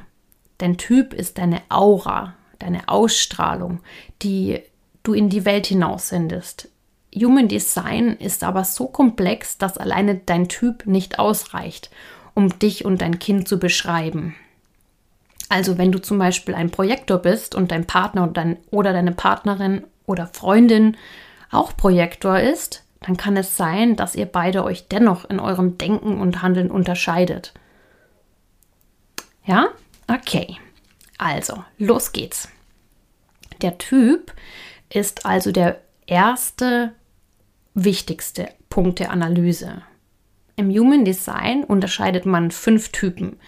Dein 0.58 0.76
Typ 0.76 1.12
ist 1.12 1.38
deine 1.38 1.60
Aura, 1.70 2.34
deine 2.60 2.88
Ausstrahlung, 2.88 3.80
die 4.22 4.60
du 5.02 5.12
in 5.12 5.28
die 5.28 5.44
Welt 5.44 5.66
hinaus 5.66 6.10
sendest. 6.10 6.68
Human 7.16 7.48
Design 7.48 8.16
ist 8.16 8.44
aber 8.44 8.64
so 8.64 8.86
komplex, 8.86 9.58
dass 9.58 9.78
alleine 9.78 10.20
dein 10.24 10.48
Typ 10.48 10.86
nicht 10.86 11.18
ausreicht 11.18 11.90
um 12.34 12.58
dich 12.58 12.84
und 12.84 13.00
dein 13.00 13.18
Kind 13.18 13.48
zu 13.48 13.58
beschreiben. 13.58 14.34
Also 15.48 15.78
wenn 15.78 15.92
du 15.92 16.00
zum 16.00 16.18
Beispiel 16.18 16.54
ein 16.54 16.70
Projektor 16.70 17.18
bist 17.18 17.54
und 17.54 17.70
dein 17.70 17.86
Partner 17.86 18.24
oder, 18.24 18.32
dein, 18.32 18.56
oder 18.70 18.92
deine 18.92 19.12
Partnerin 19.12 19.84
oder 20.06 20.26
Freundin 20.26 20.96
auch 21.50 21.76
Projektor 21.76 22.40
ist, 22.40 22.82
dann 23.00 23.16
kann 23.16 23.36
es 23.36 23.56
sein, 23.56 23.96
dass 23.96 24.14
ihr 24.14 24.26
beide 24.26 24.64
euch 24.64 24.88
dennoch 24.88 25.28
in 25.28 25.38
eurem 25.38 25.78
Denken 25.78 26.20
und 26.20 26.42
Handeln 26.42 26.70
unterscheidet. 26.70 27.52
Ja? 29.44 29.68
Okay. 30.08 30.56
Also, 31.18 31.62
los 31.78 32.12
geht's. 32.12 32.48
Der 33.62 33.78
Typ 33.78 34.32
ist 34.88 35.26
also 35.26 35.52
der 35.52 35.80
erste 36.06 36.92
wichtigste 37.74 38.48
Punkt 38.68 38.98
der 38.98 39.10
Analyse. 39.10 39.82
Im 40.56 40.70
Human 40.70 41.04
Design 41.04 41.64
unterscheidet 41.64 42.26
man 42.26 42.50
fünf 42.50 42.90
Typen, 42.90 43.38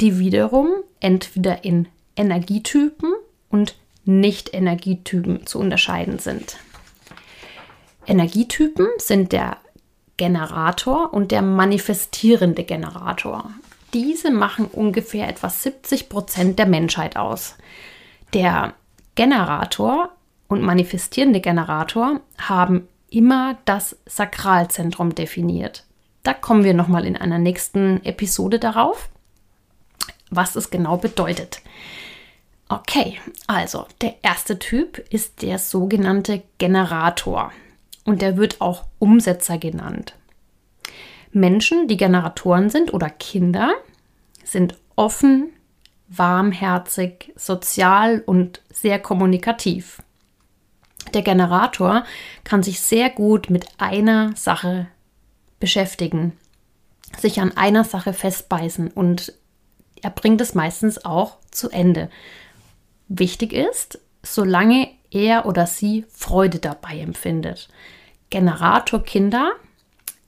die 0.00 0.18
wiederum 0.18 0.68
entweder 1.00 1.64
in 1.64 1.88
Energietypen 2.16 3.12
und 3.50 3.76
Nicht-Energietypen 4.04 5.46
zu 5.46 5.58
unterscheiden 5.58 6.18
sind. 6.18 6.58
Energietypen 8.06 8.86
sind 8.98 9.32
der 9.32 9.56
Generator 10.16 11.12
und 11.12 11.32
der 11.32 11.42
manifestierende 11.42 12.64
Generator. 12.64 13.50
Diese 13.92 14.30
machen 14.30 14.66
ungefähr 14.66 15.28
etwa 15.28 15.48
70 15.48 16.08
Prozent 16.08 16.58
der 16.58 16.66
Menschheit 16.66 17.16
aus. 17.16 17.56
Der 18.32 18.74
Generator 19.14 20.10
und 20.48 20.62
manifestierende 20.62 21.40
Generator 21.40 22.20
haben 22.38 22.88
immer 23.10 23.56
das 23.64 23.96
Sakralzentrum 24.06 25.14
definiert. 25.14 25.85
Da 26.26 26.34
kommen 26.34 26.64
wir 26.64 26.74
nochmal 26.74 27.06
in 27.06 27.16
einer 27.16 27.38
nächsten 27.38 28.04
Episode 28.04 28.58
darauf, 28.58 29.10
was 30.28 30.56
es 30.56 30.70
genau 30.70 30.96
bedeutet. 30.96 31.60
Okay, 32.68 33.20
also 33.46 33.86
der 34.00 34.16
erste 34.22 34.58
Typ 34.58 34.98
ist 35.10 35.42
der 35.42 35.60
sogenannte 35.60 36.42
Generator 36.58 37.52
und 38.04 38.22
der 38.22 38.36
wird 38.36 38.60
auch 38.60 38.86
Umsetzer 38.98 39.56
genannt. 39.58 40.16
Menschen, 41.30 41.86
die 41.86 41.96
Generatoren 41.96 42.70
sind 42.70 42.92
oder 42.92 43.08
Kinder, 43.08 43.74
sind 44.42 44.76
offen, 44.96 45.50
warmherzig, 46.08 47.32
sozial 47.36 48.20
und 48.26 48.62
sehr 48.72 48.98
kommunikativ. 48.98 50.02
Der 51.14 51.22
Generator 51.22 52.02
kann 52.42 52.64
sich 52.64 52.80
sehr 52.80 53.10
gut 53.10 53.48
mit 53.48 53.68
einer 53.78 54.34
Sache 54.34 54.88
beschäftigen, 55.60 56.32
sich 57.18 57.40
an 57.40 57.56
einer 57.56 57.84
Sache 57.84 58.12
festbeißen 58.12 58.88
und 58.88 59.32
er 60.02 60.10
bringt 60.10 60.40
es 60.40 60.54
meistens 60.54 61.04
auch 61.04 61.38
zu 61.50 61.70
Ende. 61.70 62.10
Wichtig 63.08 63.52
ist, 63.52 63.98
solange 64.22 64.88
er 65.10 65.46
oder 65.46 65.66
sie 65.66 66.04
Freude 66.10 66.58
dabei 66.58 66.98
empfindet. 66.98 67.68
Generatorkinder 68.30 69.52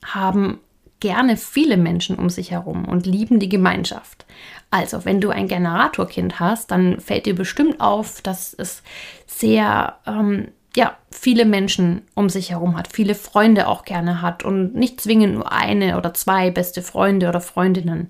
haben 0.03 0.59
gerne 0.99 1.37
viele 1.37 1.77
Menschen 1.77 2.17
um 2.17 2.29
sich 2.29 2.51
herum 2.51 2.85
und 2.85 3.05
lieben 3.05 3.39
die 3.39 3.49
Gemeinschaft. 3.49 4.25
Also, 4.71 5.05
wenn 5.05 5.21
du 5.21 5.29
ein 5.29 5.47
Generatorkind 5.47 6.39
hast, 6.39 6.71
dann 6.71 6.99
fällt 6.99 7.25
dir 7.25 7.35
bestimmt 7.35 7.79
auf, 7.81 8.21
dass 8.21 8.53
es 8.53 8.83
sehr, 9.25 9.97
ähm, 10.05 10.49
ja, 10.79 10.97
viele 11.11 11.43
Menschen 11.43 12.03
um 12.15 12.29
sich 12.29 12.51
herum 12.51 12.77
hat, 12.77 12.87
viele 12.87 13.13
Freunde 13.13 13.67
auch 13.67 13.83
gerne 13.83 14.21
hat 14.21 14.45
und 14.45 14.75
nicht 14.75 15.01
zwingend 15.01 15.33
nur 15.33 15.51
eine 15.51 15.97
oder 15.97 16.13
zwei 16.13 16.51
beste 16.51 16.81
Freunde 16.81 17.27
oder 17.27 17.41
Freundinnen. 17.41 18.09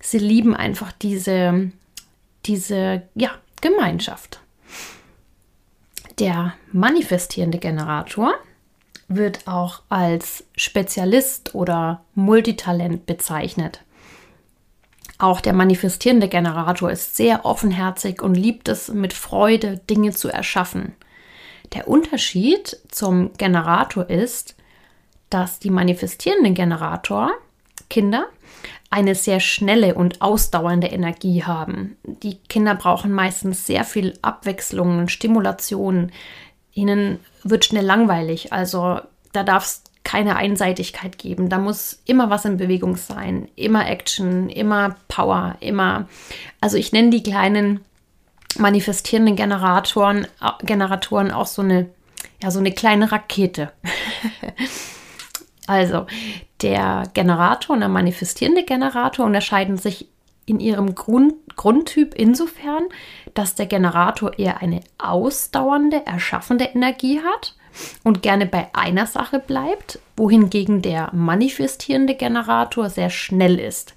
Sie 0.00 0.16
lieben 0.16 0.56
einfach 0.56 0.92
diese, 0.92 1.70
diese, 2.46 3.02
ja, 3.14 3.32
Gemeinschaft. 3.60 4.40
Der 6.18 6.54
manifestierende 6.72 7.58
Generator 7.58 8.32
wird 9.08 9.46
auch 9.46 9.82
als 9.90 10.44
Spezialist 10.56 11.54
oder 11.54 12.00
Multitalent 12.14 13.04
bezeichnet. 13.04 13.84
Auch 15.18 15.42
der 15.42 15.52
manifestierende 15.52 16.28
Generator 16.28 16.90
ist 16.90 17.14
sehr 17.14 17.44
offenherzig 17.44 18.22
und 18.22 18.36
liebt 18.36 18.68
es 18.68 18.88
mit 18.88 19.12
Freude, 19.12 19.82
Dinge 19.90 20.12
zu 20.12 20.30
erschaffen. 20.30 20.94
Der 21.72 21.88
Unterschied 21.88 22.78
zum 22.88 23.32
Generator 23.38 24.08
ist, 24.08 24.56
dass 25.28 25.60
die 25.60 25.70
manifestierenden 25.70 26.54
Generator, 26.54 27.30
Kinder, 27.88 28.26
eine 28.90 29.14
sehr 29.14 29.38
schnelle 29.38 29.94
und 29.94 30.20
ausdauernde 30.20 30.88
Energie 30.88 31.44
haben. 31.44 31.96
Die 32.02 32.38
Kinder 32.48 32.74
brauchen 32.74 33.12
meistens 33.12 33.66
sehr 33.66 33.84
viel 33.84 34.18
Abwechslung 34.22 34.98
und 34.98 35.12
Stimulation. 35.12 36.10
Ihnen 36.72 37.20
wird 37.44 37.64
schnell 37.64 37.84
langweilig, 37.84 38.52
also 38.52 39.00
da 39.32 39.44
darf 39.44 39.64
es 39.64 39.84
keine 40.02 40.36
Einseitigkeit 40.36 41.18
geben. 41.18 41.48
Da 41.48 41.58
muss 41.58 42.02
immer 42.04 42.30
was 42.30 42.44
in 42.44 42.56
Bewegung 42.56 42.96
sein, 42.96 43.48
immer 43.54 43.88
Action, 43.88 44.48
immer 44.48 44.96
Power, 45.06 45.56
immer. 45.60 46.08
Also 46.60 46.76
ich 46.76 46.90
nenne 46.90 47.10
die 47.10 47.22
kleinen 47.22 47.80
manifestierenden 48.60 49.36
Generatoren, 49.36 50.26
äh, 50.40 50.64
Generatoren 50.64 51.30
auch 51.30 51.46
so 51.46 51.62
eine, 51.62 51.90
ja, 52.42 52.50
so 52.50 52.58
eine 52.58 52.72
kleine 52.72 53.10
Rakete. 53.10 53.72
also 55.66 56.06
der 56.62 57.04
Generator 57.14 57.74
und 57.74 57.80
der 57.80 57.88
manifestierende 57.88 58.64
Generator 58.64 59.24
unterscheiden 59.24 59.76
sich 59.76 60.08
in 60.46 60.60
ihrem 60.60 60.94
Grund, 60.94 61.34
Grundtyp 61.56 62.14
insofern, 62.16 62.84
dass 63.34 63.54
der 63.54 63.66
Generator 63.66 64.38
eher 64.38 64.60
eine 64.60 64.80
ausdauernde, 64.98 66.06
erschaffende 66.06 66.64
Energie 66.64 67.20
hat 67.20 67.54
und 68.02 68.22
gerne 68.22 68.46
bei 68.46 68.68
einer 68.72 69.06
Sache 69.06 69.38
bleibt, 69.38 70.00
wohingegen 70.16 70.82
der 70.82 71.10
manifestierende 71.12 72.14
Generator 72.14 72.90
sehr 72.90 73.10
schnell 73.10 73.58
ist 73.58 73.94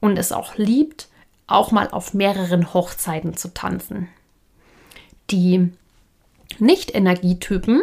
und 0.00 0.18
es 0.18 0.30
auch 0.30 0.56
liebt, 0.56 1.08
auch 1.46 1.70
mal 1.70 1.88
auf 1.90 2.14
mehreren 2.14 2.72
Hochzeiten 2.74 3.36
zu 3.36 3.54
tanzen. 3.54 4.08
Die 5.30 5.72
Nicht-Energietypen 6.58 7.82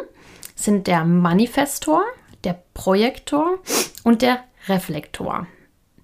sind 0.55 0.87
der 0.87 1.05
Manifestor, 1.05 2.03
der 2.43 2.61
Projektor 2.73 3.59
und 4.03 4.21
der 4.21 4.39
Reflektor. 4.67 5.47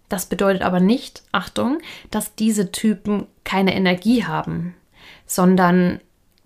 Das 0.09 0.25
bedeutet 0.25 0.63
aber 0.63 0.79
nicht, 0.79 1.23
Achtung, 1.31 1.79
dass 2.11 2.35
diese 2.35 2.71
Typen 2.71 3.27
keine 3.43 3.75
Energie 3.75 4.25
haben, 4.25 4.75
sondern 5.25 5.99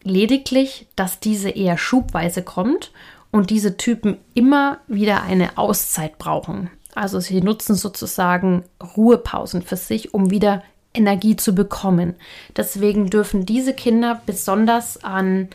lediglich, 0.04 0.88
dass 0.96 1.20
diese 1.20 1.50
eher 1.50 1.78
schubweise 1.78 2.44
kommt 2.44 2.92
und 3.32 3.50
diese 3.50 3.78
Typen 3.78 4.18
immer 4.34 4.80
wieder 4.88 5.24
eine 5.24 5.58
Auszeit 5.58 6.18
brauchen. 6.18 6.70
Also 6.94 7.20
sie 7.20 7.42
nutzen 7.42 7.76
sozusagen 7.76 8.64
Ruhepausen 8.96 9.62
für 9.64 9.78
sich, 9.78 10.14
um 10.14 10.30
wieder 10.30 10.62
Energie 10.94 11.36
zu 11.36 11.56
bekommen. 11.56 12.16
Deswegen 12.56 13.10
dürfen 13.10 13.46
diese 13.46 13.74
Kinder 13.74 14.22
besonders 14.26 15.04
an, 15.04 15.50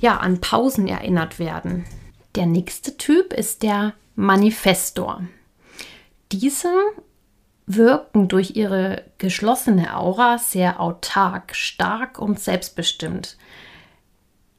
ja, 0.00 0.16
an 0.16 0.40
Pausen 0.40 0.88
erinnert 0.88 1.38
werden. 1.38 1.84
Der 2.34 2.46
nächste 2.46 2.96
Typ 2.96 3.32
ist 3.32 3.62
der 3.62 3.94
Manifestor. 4.14 5.22
Diese 6.32 6.72
wirken 7.66 8.28
durch 8.28 8.56
ihre 8.56 9.04
geschlossene 9.18 9.96
Aura 9.96 10.38
sehr 10.38 10.80
autark, 10.80 11.54
stark 11.54 12.18
und 12.18 12.40
selbstbestimmt. 12.40 13.36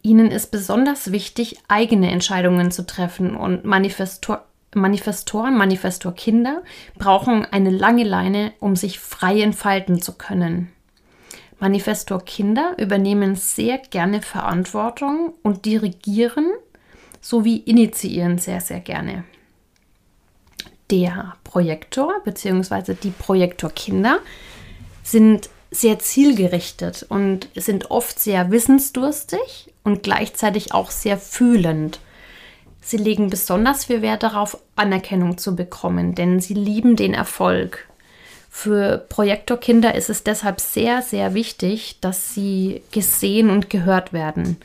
Ihnen 0.01 0.31
ist 0.31 0.51
besonders 0.51 1.11
wichtig, 1.11 1.59
eigene 1.67 2.09
Entscheidungen 2.11 2.71
zu 2.71 2.85
treffen 2.85 3.35
und 3.35 3.65
Manifestor 3.65 4.45
Manifestoren, 4.73 5.57
Manifestorkinder 5.57 6.63
brauchen 6.97 7.45
eine 7.45 7.69
lange 7.69 8.03
Leine, 8.03 8.53
um 8.59 8.75
sich 8.75 8.99
frei 8.99 9.41
entfalten 9.41 10.01
zu 10.01 10.13
können. 10.13 10.71
Manifestorkinder 11.59 12.75
übernehmen 12.77 13.35
sehr 13.35 13.77
gerne 13.77 14.21
Verantwortung 14.21 15.33
und 15.43 15.65
dirigieren 15.65 16.49
sowie 17.21 17.57
initiieren 17.57 18.39
sehr, 18.39 18.61
sehr 18.61 18.79
gerne. 18.79 19.23
Der 20.89 21.35
Projektor 21.43 22.15
bzw. 22.25 22.95
die 22.95 23.11
Projektorkinder 23.11 24.19
sind 25.03 25.49
sehr 25.69 25.99
zielgerichtet 25.99 27.05
und 27.07 27.47
sind 27.55 27.91
oft 27.91 28.19
sehr 28.19 28.51
wissensdurstig 28.51 29.73
und 29.83 30.03
gleichzeitig 30.03 30.73
auch 30.73 30.91
sehr 30.91 31.17
fühlend. 31.17 31.99
Sie 32.81 32.97
legen 32.97 33.29
besonders 33.29 33.85
viel 33.85 34.01
Wert 34.01 34.23
darauf, 34.23 34.57
Anerkennung 34.75 35.37
zu 35.37 35.55
bekommen, 35.55 36.15
denn 36.15 36.39
sie 36.39 36.55
lieben 36.55 36.95
den 36.95 37.13
Erfolg. 37.13 37.87
Für 38.49 38.97
Projektorkinder 38.97 39.95
ist 39.95 40.09
es 40.09 40.23
deshalb 40.23 40.59
sehr, 40.59 41.01
sehr 41.01 41.33
wichtig, 41.33 41.99
dass 42.01 42.33
sie 42.33 42.81
gesehen 42.91 43.49
und 43.49 43.69
gehört 43.69 44.11
werden. 44.11 44.57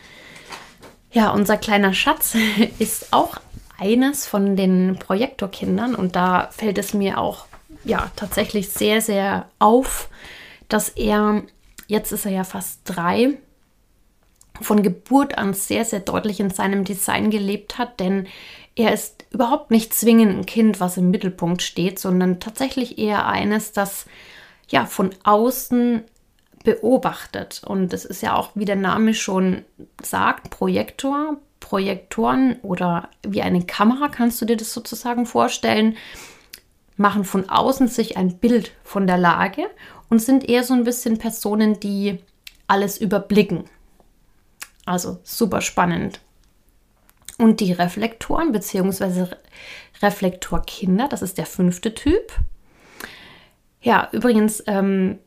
Ja, 1.12 1.30
unser 1.30 1.56
kleiner 1.56 1.94
Schatz 1.94 2.36
ist 2.78 3.12
auch 3.12 3.36
eines 3.78 4.26
von 4.26 4.56
den 4.56 4.96
Projektorkindern 4.98 5.94
und 5.94 6.16
da 6.16 6.48
fällt 6.50 6.78
es 6.78 6.94
mir 6.94 7.18
auch 7.18 7.46
ja 7.84 8.10
tatsächlich 8.16 8.70
sehr, 8.70 9.00
sehr 9.00 9.46
auf, 9.58 10.08
dass 10.68 10.88
er, 10.88 11.42
jetzt 11.86 12.12
ist 12.12 12.26
er 12.26 12.32
ja 12.32 12.44
fast 12.44 12.80
drei, 12.84 13.34
von 14.60 14.82
Geburt 14.82 15.38
an 15.38 15.54
sehr, 15.54 15.84
sehr 15.84 16.00
deutlich 16.00 16.40
in 16.40 16.50
seinem 16.50 16.84
Design 16.84 17.30
gelebt 17.30 17.78
hat, 17.78 18.00
denn 18.00 18.26
er 18.74 18.92
ist 18.92 19.24
überhaupt 19.30 19.70
nicht 19.70 19.94
zwingend 19.94 20.36
ein 20.36 20.46
Kind, 20.46 20.80
was 20.80 20.98
im 20.98 21.10
Mittelpunkt 21.10 21.62
steht, 21.62 21.98
sondern 21.98 22.40
tatsächlich 22.40 22.98
eher 22.98 23.26
eines, 23.26 23.72
das 23.72 24.06
ja 24.68 24.84
von 24.84 25.10
außen 25.24 26.02
beobachtet. 26.62 27.62
Und 27.64 27.92
es 27.92 28.04
ist 28.04 28.22
ja 28.22 28.34
auch, 28.34 28.50
wie 28.54 28.64
der 28.64 28.76
Name 28.76 29.14
schon 29.14 29.64
sagt, 30.02 30.50
Projektor, 30.50 31.38
Projektoren 31.60 32.56
oder 32.62 33.08
wie 33.26 33.42
eine 33.42 33.64
Kamera, 33.64 34.08
kannst 34.08 34.40
du 34.42 34.44
dir 34.44 34.56
das 34.56 34.72
sozusagen 34.72 35.26
vorstellen, 35.26 35.96
machen 36.96 37.24
von 37.24 37.48
außen 37.48 37.88
sich 37.88 38.16
ein 38.16 38.38
Bild 38.38 38.72
von 38.82 39.06
der 39.06 39.18
Lage 39.18 39.62
und 40.08 40.20
sind 40.20 40.48
eher 40.48 40.64
so 40.64 40.74
ein 40.74 40.84
bisschen 40.84 41.18
Personen, 41.18 41.80
die 41.80 42.18
alles 42.66 42.98
überblicken. 42.98 43.64
Also 44.86 45.18
super 45.24 45.60
spannend. 45.60 46.20
Und 47.38 47.60
die 47.60 47.72
Reflektoren 47.72 48.52
bzw. 48.52 49.26
Reflektorkinder, 50.00 51.08
das 51.08 51.20
ist 51.20 51.36
der 51.36 51.46
fünfte 51.46 51.94
Typ. 51.94 52.32
Ja, 53.82 54.08
übrigens, 54.12 54.62
ähm, 54.66 55.18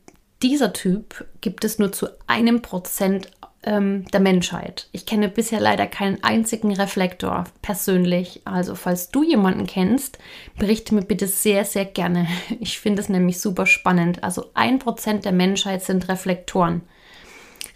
dieser 0.42 0.72
Typ 0.72 1.26
gibt 1.40 1.64
es 1.64 1.78
nur 1.78 1.92
zu 1.92 2.08
einem 2.26 2.62
Prozent 2.62 3.30
ähm, 3.62 4.06
der 4.06 4.20
Menschheit. 4.20 4.88
Ich 4.92 5.06
kenne 5.06 5.28
bisher 5.28 5.60
leider 5.60 5.86
keinen 5.86 6.22
einzigen 6.24 6.74
Reflektor 6.74 7.44
persönlich. 7.62 8.40
Also 8.44 8.74
falls 8.74 9.10
du 9.10 9.22
jemanden 9.22 9.66
kennst, 9.66 10.18
berichte 10.58 10.94
mir 10.94 11.02
bitte 11.02 11.26
sehr, 11.26 11.64
sehr 11.64 11.84
gerne. 11.84 12.26
Ich 12.60 12.78
finde 12.78 13.02
es 13.02 13.08
nämlich 13.08 13.40
super 13.40 13.66
spannend. 13.66 14.24
Also 14.24 14.46
ein 14.54 14.78
Prozent 14.78 15.24
der 15.24 15.32
Menschheit 15.32 15.82
sind 15.82 16.08
Reflektoren. 16.08 16.82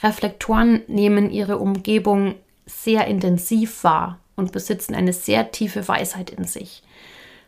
Reflektoren 0.05 0.83
nehmen 0.87 1.31
ihre 1.31 1.57
Umgebung 1.57 2.35
sehr 2.67 3.07
intensiv 3.07 3.85
wahr 3.85 4.21
und 4.37 4.53
besitzen 4.53 4.95
eine 4.95 5.15
sehr 5.15 5.51
tiefe 5.51 5.89
Weisheit 5.89 6.29
in 6.29 6.45
sich. 6.45 6.83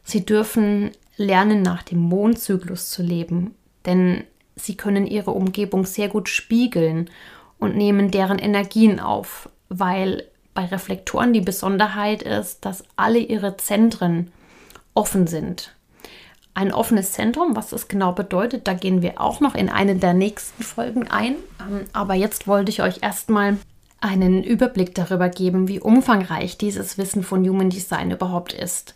Sie 0.03 0.25
dürfen 0.25 0.91
lernen, 1.19 1.61
nach 1.61 1.83
dem 1.83 1.99
Mondzyklus 1.99 2.89
zu 2.89 3.03
leben, 3.03 3.55
denn 3.85 4.25
sie 4.55 4.75
können 4.75 5.07
ihre 5.07 5.33
Umgebung 5.33 5.85
sehr 5.85 6.09
gut 6.09 6.31
spiegeln 6.31 7.11
und 7.59 7.77
nehmen 7.77 8.11
deren 8.11 8.39
Energien 8.39 9.01
auf, 9.01 9.51
weil 9.69 10.25
bei 10.55 10.65
Reflektoren 10.65 11.35
die 11.35 11.43
Besonderheit 11.43 12.23
ist, 12.23 12.65
dass 12.65 12.85
alle 12.97 13.19
ihre 13.19 13.59
Zentren 13.59 14.33
offen 14.95 15.27
sind. 15.27 15.76
Ein 16.57 16.73
offenes 16.73 17.13
Zentrum, 17.13 17.55
was 17.55 17.69
das 17.69 17.87
genau 17.87 18.13
bedeutet, 18.13 18.67
da 18.67 18.73
gehen 18.73 19.03
wir 19.03 19.21
auch 19.21 19.41
noch 19.41 19.55
in 19.55 19.69
eine 19.69 19.97
der 19.97 20.15
nächsten 20.15 20.63
Folgen 20.63 21.07
ein. 21.07 21.35
Ähm, 21.61 21.85
aber 21.93 22.15
jetzt 22.15 22.49
wollte 22.49 22.71
ich 22.71 22.81
euch 22.81 23.03
erstmal 23.03 23.59
einen 24.01 24.43
Überblick 24.43 24.95
darüber 24.95 25.29
geben, 25.29 25.69
wie 25.69 25.81
umfangreich 25.81 26.57
dieses 26.57 26.97
Wissen 26.97 27.23
von 27.23 27.47
Human 27.47 27.69
Design 27.69 28.11
überhaupt 28.11 28.55
ist. 28.55 28.95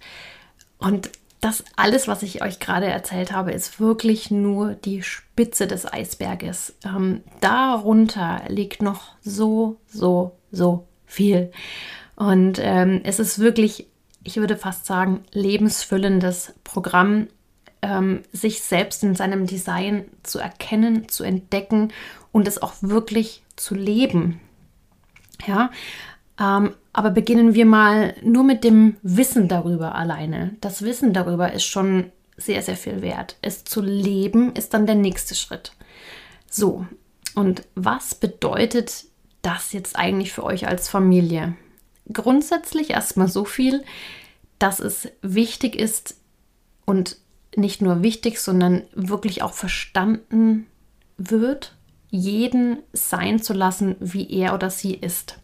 Und 0.79 1.11
das 1.42 1.62
alles, 1.77 2.09
was 2.09 2.23
ich 2.23 2.42
euch 2.42 2.61
gerade 2.61 2.87
erzählt 2.87 3.31
habe, 3.31 3.53
ist 3.53 3.79
wirklich 3.79 4.31
nur 4.31 4.73
die 4.73 5.03
Spitze 5.03 5.66
des 5.66 5.85
Eisberges. 5.85 6.75
Ähm, 6.87 7.20
darunter 7.42 8.40
liegt 8.49 8.81
noch 8.81 9.03
so, 9.20 9.77
so, 9.87 10.33
so 10.51 10.87
viel. 11.05 11.53
Und 12.16 12.59
ähm, 12.59 13.03
es 13.05 13.20
ist 13.20 13.38
wirklich, 13.38 13.87
ich 14.25 14.37
würde 14.37 14.57
fast 14.57 14.87
sagen, 14.87 15.25
lebensfüllendes 15.33 16.55
Programm, 16.64 17.27
ähm, 17.83 18.23
sich 18.33 18.62
selbst 18.62 19.03
in 19.03 19.14
seinem 19.14 19.47
Design 19.47 20.07
zu 20.23 20.38
erkennen, 20.38 21.09
zu 21.09 21.25
entdecken 21.25 21.93
und 22.33 22.47
es 22.47 22.61
auch 22.62 22.75
wirklich 22.81 23.43
zu 23.57 23.75
leben. 23.75 24.40
Ja, 25.47 25.71
ähm, 26.38 26.75
aber 26.93 27.11
beginnen 27.11 27.55
wir 27.55 27.66
mal 27.66 28.14
nur 28.23 28.45
mit 28.45 28.64
dem 28.64 28.97
Wissen 29.03 29.49
darüber 29.49 29.95
alleine. 29.95 30.57
Das 30.61 30.83
Wissen 30.83 31.12
darüber 31.12 31.53
ist 31.53 31.64
schon 31.64 32.11
sehr, 32.37 32.62
sehr 32.62 32.77
viel 32.77 33.03
wert. 33.03 33.37
Es 33.43 33.64
zu 33.64 33.81
leben 33.81 34.55
ist 34.55 34.75
dann 34.75 34.87
der 34.87 34.95
nächste 34.95 35.35
Schritt. 35.35 35.73
So, 36.51 36.87
und 37.35 37.62
was 37.75 38.14
bedeutet 38.14 39.05
das 39.43 39.73
jetzt 39.73 39.97
eigentlich 39.97 40.33
für 40.33 40.45
euch 40.45 40.66
als 40.66 40.88
Familie? 40.88 41.55
Grundsätzlich 42.12 42.90
erstmal 42.90 43.29
so 43.29 43.45
viel, 43.45 43.85
dass 44.59 44.81
es 44.81 45.09
wichtig 45.23 45.77
ist 45.77 46.16
und 46.85 47.16
nicht 47.56 47.82
nur 47.82 48.02
wichtig, 48.02 48.38
sondern 48.38 48.82
wirklich 48.94 49.42
auch 49.42 49.52
verstanden 49.52 50.66
wird, 51.16 51.74
jeden 52.10 52.78
sein 52.92 53.40
zu 53.40 53.52
lassen, 53.52 53.96
wie 54.00 54.30
er 54.30 54.54
oder 54.54 54.70
sie 54.70 54.94
ist. 54.94 55.38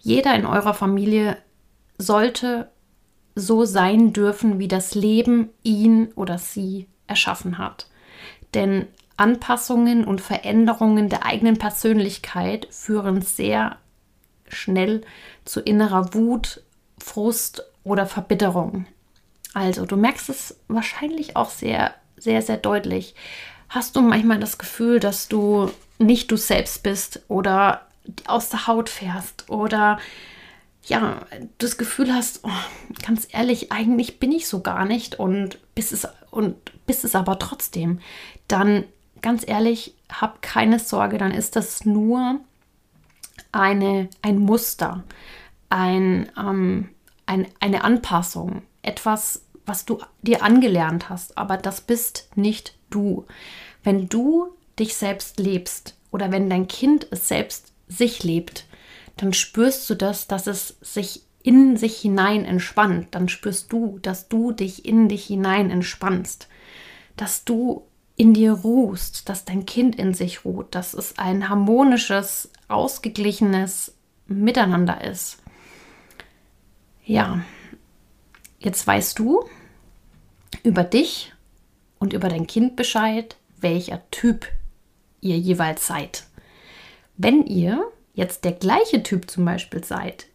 Jeder 0.00 0.34
in 0.34 0.46
eurer 0.46 0.74
Familie 0.74 1.36
sollte 1.98 2.70
so 3.34 3.64
sein 3.64 4.12
dürfen, 4.12 4.58
wie 4.58 4.68
das 4.68 4.94
Leben 4.94 5.50
ihn 5.62 6.12
oder 6.16 6.38
sie 6.38 6.86
erschaffen 7.06 7.58
hat. 7.58 7.86
Denn 8.54 8.86
Anpassungen 9.16 10.04
und 10.04 10.20
Veränderungen 10.20 11.08
der 11.08 11.24
eigenen 11.24 11.58
Persönlichkeit 11.58 12.66
führen 12.70 13.22
sehr 13.22 13.78
schnell 14.48 15.02
zu 15.44 15.60
innerer 15.60 16.14
Wut, 16.14 16.62
Frust 16.98 17.62
oder 17.84 18.06
Verbitterung. 18.06 18.86
Also, 19.54 19.86
du 19.86 19.96
merkst 19.96 20.28
es 20.28 20.58
wahrscheinlich 20.68 21.36
auch 21.36 21.50
sehr, 21.50 21.94
sehr, 22.16 22.42
sehr 22.42 22.56
deutlich. 22.56 23.14
Hast 23.68 23.96
du 23.96 24.00
manchmal 24.00 24.38
das 24.38 24.58
Gefühl, 24.58 25.00
dass 25.00 25.28
du 25.28 25.70
nicht 25.98 26.30
du 26.30 26.36
selbst 26.36 26.82
bist 26.82 27.22
oder 27.28 27.86
aus 28.26 28.48
der 28.48 28.66
Haut 28.66 28.88
fährst 28.88 29.48
oder 29.48 29.98
ja, 30.84 31.20
das 31.58 31.78
Gefühl 31.78 32.12
hast, 32.12 32.40
oh, 32.42 32.50
ganz 33.06 33.28
ehrlich, 33.30 33.70
eigentlich 33.70 34.18
bin 34.18 34.32
ich 34.32 34.48
so 34.48 34.60
gar 34.60 34.84
nicht 34.84 35.18
und 35.18 35.58
bist 35.74 35.92
es 35.92 36.08
und 36.30 36.56
bist 36.86 37.04
es 37.04 37.14
aber 37.14 37.38
trotzdem, 37.38 38.00
dann 38.48 38.84
ganz 39.20 39.46
ehrlich, 39.46 39.94
hab 40.10 40.42
keine 40.42 40.78
Sorge, 40.78 41.18
dann 41.18 41.30
ist 41.30 41.54
das 41.54 41.84
nur 41.84 42.40
eine, 43.52 44.08
ein 44.22 44.38
Muster, 44.38 45.04
ein, 45.68 46.30
ähm, 46.36 46.88
ein, 47.26 47.46
eine 47.60 47.84
Anpassung, 47.84 48.62
etwas, 48.82 49.44
was 49.64 49.84
du 49.84 49.98
dir 50.22 50.42
angelernt 50.42 51.08
hast, 51.08 51.38
aber 51.38 51.56
das 51.56 51.80
bist 51.80 52.28
nicht 52.34 52.74
du. 52.90 53.26
Wenn 53.82 54.08
du 54.08 54.48
dich 54.78 54.94
selbst 54.94 55.38
lebst 55.38 55.96
oder 56.10 56.32
wenn 56.32 56.50
dein 56.50 56.68
Kind 56.68 57.06
es 57.10 57.28
selbst 57.28 57.72
sich 57.88 58.22
lebt, 58.22 58.66
dann 59.16 59.32
spürst 59.32 59.88
du 59.88 59.94
das, 59.94 60.26
dass 60.26 60.46
es 60.46 60.76
sich 60.80 61.22
in 61.42 61.76
sich 61.76 61.96
hinein 61.98 62.44
entspannt. 62.44 63.08
Dann 63.12 63.28
spürst 63.28 63.72
du, 63.72 63.98
dass 64.00 64.28
du 64.28 64.52
dich 64.52 64.84
in 64.84 65.08
dich 65.08 65.26
hinein 65.26 65.70
entspannst, 65.70 66.48
dass 67.16 67.44
du 67.44 67.86
in 68.16 68.34
dir 68.34 68.52
ruhst, 68.52 69.28
dass 69.28 69.44
dein 69.44 69.66
Kind 69.66 69.96
in 69.96 70.14
sich 70.14 70.44
ruht, 70.44 70.74
dass 70.74 70.94
es 70.94 71.18
ein 71.18 71.48
harmonisches, 71.48 72.50
ausgeglichenes 72.68 73.94
Miteinander 74.26 75.02
ist. 75.02 75.38
Ja, 77.04 77.40
jetzt 78.64 78.86
weißt 78.86 79.18
du 79.18 79.44
über 80.62 80.84
dich 80.84 81.32
und 81.98 82.12
über 82.12 82.28
dein 82.28 82.46
Kind 82.46 82.76
Bescheid, 82.76 83.36
welcher 83.60 84.00
Typ 84.10 84.46
ihr 85.20 85.38
jeweils 85.38 85.86
seid. 85.86 86.24
Wenn 87.16 87.46
ihr 87.46 87.84
jetzt 88.14 88.44
der 88.44 88.52
gleiche 88.52 89.02
Typ 89.02 89.30
zum 89.30 89.44
Beispiel 89.44 89.84
seid, 89.84 90.26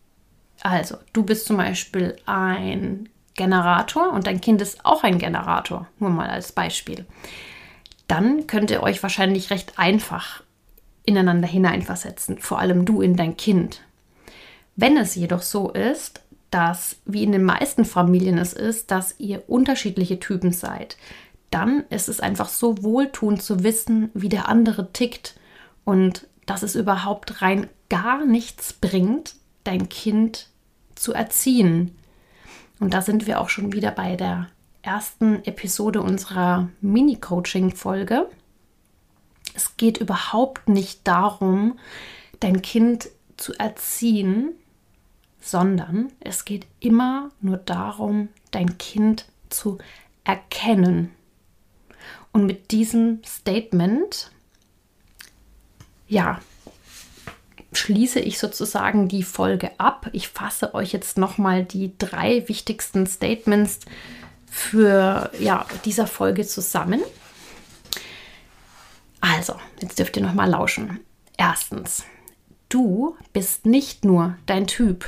also 0.61 0.97
du 1.13 1.23
bist 1.23 1.45
zum 1.45 1.57
Beispiel 1.57 2.15
ein 2.25 3.09
Generator 3.35 4.11
und 4.11 4.27
dein 4.27 4.41
Kind 4.41 4.61
ist 4.61 4.85
auch 4.85 5.03
ein 5.03 5.19
Generator, 5.19 5.87
nur 5.99 6.09
mal 6.09 6.29
als 6.29 6.51
Beispiel, 6.51 7.05
dann 8.07 8.47
könnt 8.47 8.71
ihr 8.71 8.81
euch 8.81 9.03
wahrscheinlich 9.03 9.49
recht 9.51 9.77
einfach 9.77 10.43
ineinander 11.05 11.47
hineinversetzen, 11.47 12.39
vor 12.39 12.59
allem 12.59 12.85
du 12.85 13.01
in 13.01 13.15
dein 13.15 13.37
Kind. 13.37 13.81
Wenn 14.75 14.97
es 14.97 15.15
jedoch 15.15 15.41
so 15.41 15.71
ist, 15.71 16.21
dass, 16.51 16.97
wie 17.05 17.23
in 17.23 17.31
den 17.31 17.43
meisten 17.43 17.85
Familien 17.85 18.37
es 18.37 18.53
ist, 18.53 18.91
dass 18.91 19.15
ihr 19.19 19.43
unterschiedliche 19.47 20.19
Typen 20.19 20.51
seid, 20.51 20.97
dann 21.51 21.85
ist 21.89 22.09
es 22.09 22.19
einfach 22.19 22.49
so 22.49 22.83
wohltuend 22.83 23.41
zu 23.41 23.63
wissen, 23.63 24.09
wie 24.13 24.29
der 24.29 24.47
andere 24.47 24.91
tickt 24.91 25.39
und 25.85 26.27
dass 26.45 26.63
es 26.63 26.75
überhaupt 26.75 27.41
rein 27.41 27.69
gar 27.89 28.25
nichts 28.25 28.73
bringt, 28.73 29.35
dein 29.63 29.89
Kind 29.89 30.49
zu 30.95 31.13
erziehen. 31.13 31.95
Und 32.79 32.93
da 32.93 33.01
sind 33.01 33.27
wir 33.27 33.39
auch 33.41 33.49
schon 33.49 33.73
wieder 33.73 33.91
bei 33.91 34.15
der 34.15 34.47
ersten 34.81 35.43
Episode 35.45 36.01
unserer 36.01 36.69
Mini-Coaching-Folge. 36.81 38.29
Es 39.53 39.75
geht 39.77 39.97
überhaupt 39.97 40.69
nicht 40.69 41.07
darum, 41.07 41.79
dein 42.39 42.61
Kind 42.61 43.09
zu 43.37 43.53
erziehen, 43.53 44.53
sondern 45.39 46.11
es 46.19 46.45
geht 46.45 46.67
immer 46.79 47.31
nur 47.41 47.57
darum, 47.57 48.29
dein 48.51 48.77
Kind 48.77 49.25
zu 49.49 49.77
erkennen. 50.23 51.11
Und 52.31 52.45
mit 52.45 52.71
diesem 52.71 53.21
Statement 53.25 54.31
ja, 56.07 56.39
schließe 57.73 58.19
ich 58.19 58.39
sozusagen 58.39 59.07
die 59.07 59.23
Folge 59.23 59.71
ab. 59.79 60.09
Ich 60.13 60.29
fasse 60.29 60.73
euch 60.73 60.93
jetzt 60.93 61.17
nochmal 61.17 61.63
die 61.63 61.97
drei 61.97 62.47
wichtigsten 62.47 63.05
Statements 63.05 63.79
für 64.49 65.31
ja, 65.39 65.65
dieser 65.85 66.07
Folge 66.07 66.45
zusammen. 66.45 67.01
Also, 69.19 69.55
jetzt 69.81 69.99
dürft 69.99 70.15
ihr 70.17 70.23
nochmal 70.23 70.49
lauschen. 70.49 70.99
Erstens, 71.37 72.05
du 72.69 73.17
bist 73.33 73.65
nicht 73.65 74.05
nur 74.05 74.37
dein 74.45 74.67
Typ. 74.67 75.05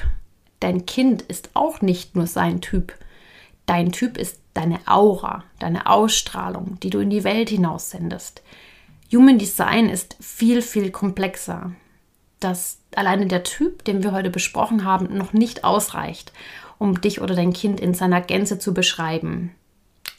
Dein 0.60 0.86
Kind 0.86 1.22
ist 1.24 1.52
auch 1.54 1.82
nicht 1.82 2.16
nur 2.16 2.28
sein 2.28 2.62
Typ. 2.62 2.94
Dein 3.66 3.92
Typ 3.92 4.18
ist 4.18 4.40
deine 4.54 4.80
Aura, 4.86 5.44
deine 5.60 5.86
Ausstrahlung, 5.86 6.80
die 6.82 6.90
du 6.90 7.00
in 7.00 7.10
die 7.10 7.24
Welt 7.24 7.50
hinaus 7.50 7.92
sendest. 7.92 8.42
Human 9.12 9.38
Design 9.38 9.90
ist 9.90 10.18
viel, 10.20 10.62
viel 10.62 10.92
komplexer. 10.92 11.72
Dass 12.40 12.80
alleine 12.96 13.28
der 13.28 13.44
Typ, 13.44 13.84
den 13.86 14.04
wir 14.04 14.12
heute 14.12 14.30
besprochen 14.30 14.84
haben, 14.84 15.16
noch 15.18 15.34
nicht 15.34 15.64
ausreicht, 15.64 16.32
um 16.78 17.02
dich 17.02 17.22
oder 17.22 17.36
dein 17.36 17.54
Kind 17.54 17.80
in 17.80 17.94
seiner 17.94 18.22
Gänze 18.22 18.60
zu 18.60 18.74
beschreiben. 18.74 19.54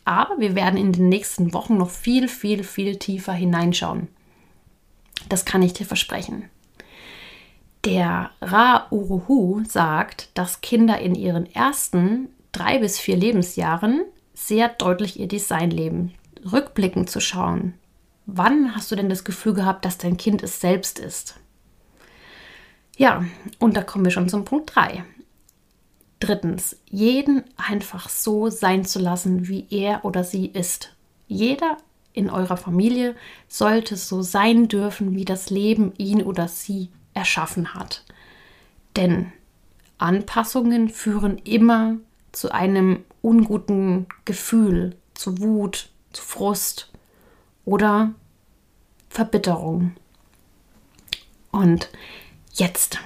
Aber 0.04 0.38
wir 0.38 0.54
werden 0.54 0.78
in 0.78 0.92
den 0.92 1.08
nächsten 1.08 1.52
Wochen 1.52 1.76
noch 1.76 1.90
viel, 1.90 2.28
viel, 2.28 2.64
viel 2.64 2.96
tiefer 2.96 3.32
hineinschauen. 3.32 4.08
Das 5.28 5.44
kann 5.44 5.62
ich 5.62 5.72
dir 5.72 5.86
versprechen. 5.86 6.44
Der 7.84 8.30
Ra 8.42 8.86
Uruhu 8.90 9.62
sagt, 9.64 10.28
dass 10.34 10.60
Kinder 10.60 10.98
in 10.98 11.14
ihren 11.14 11.46
ersten 11.46 12.28
drei 12.52 12.78
bis 12.78 12.98
vier 12.98 13.16
Lebensjahren 13.16 14.02
sehr 14.34 14.68
deutlich 14.68 15.18
ihr 15.18 15.28
Design 15.28 15.70
leben. 15.70 16.14
Rückblickend 16.52 17.10
zu 17.10 17.20
schauen, 17.20 17.74
Wann 18.32 18.76
hast 18.76 18.92
du 18.92 18.96
denn 18.96 19.08
das 19.08 19.24
Gefühl 19.24 19.54
gehabt, 19.54 19.84
dass 19.84 19.98
dein 19.98 20.16
Kind 20.16 20.42
es 20.42 20.60
selbst 20.60 21.00
ist? 21.00 21.40
Ja, 22.96 23.24
und 23.58 23.76
da 23.76 23.82
kommen 23.82 24.04
wir 24.04 24.12
schon 24.12 24.28
zum 24.28 24.44
Punkt 24.44 24.74
3. 24.74 25.04
Drittens, 26.20 26.76
jeden 26.88 27.42
einfach 27.56 28.08
so 28.08 28.48
sein 28.48 28.84
zu 28.84 28.98
lassen, 29.00 29.48
wie 29.48 29.66
er 29.70 30.04
oder 30.04 30.22
sie 30.22 30.46
ist. 30.46 30.94
Jeder 31.26 31.78
in 32.12 32.30
eurer 32.30 32.56
Familie 32.56 33.16
sollte 33.48 33.96
so 33.96 34.22
sein 34.22 34.68
dürfen, 34.68 35.16
wie 35.16 35.24
das 35.24 35.50
Leben 35.50 35.92
ihn 35.96 36.22
oder 36.22 36.46
sie 36.46 36.90
erschaffen 37.14 37.74
hat. 37.74 38.04
Denn 38.96 39.32
Anpassungen 39.98 40.88
führen 40.88 41.38
immer 41.38 41.96
zu 42.32 42.52
einem 42.52 43.04
unguten 43.22 44.06
Gefühl, 44.24 44.96
zu 45.14 45.40
Wut, 45.40 45.90
zu 46.12 46.22
Frust 46.22 46.90
oder 47.64 48.12
Verbitterung. 49.08 49.92
Und 51.50 51.90
Jetzt, 52.52 52.98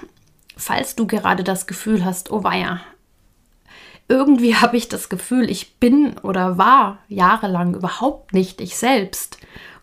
falls 0.57 0.95
du 0.95 1.07
gerade 1.07 1.43
das 1.43 1.67
Gefühl 1.67 2.03
hast, 2.03 2.31
oh 2.31 2.43
weia, 2.43 2.81
irgendwie 4.07 4.55
habe 4.61 4.77
ich 4.77 4.89
das 4.89 5.09
Gefühl, 5.09 5.49
ich 5.49 5.77
bin 5.77 6.17
oder 6.19 6.57
war 6.57 6.99
jahrelang 7.07 7.75
überhaupt 7.75 8.33
nicht 8.33 8.61
ich 8.61 8.75
selbst. 8.75 9.37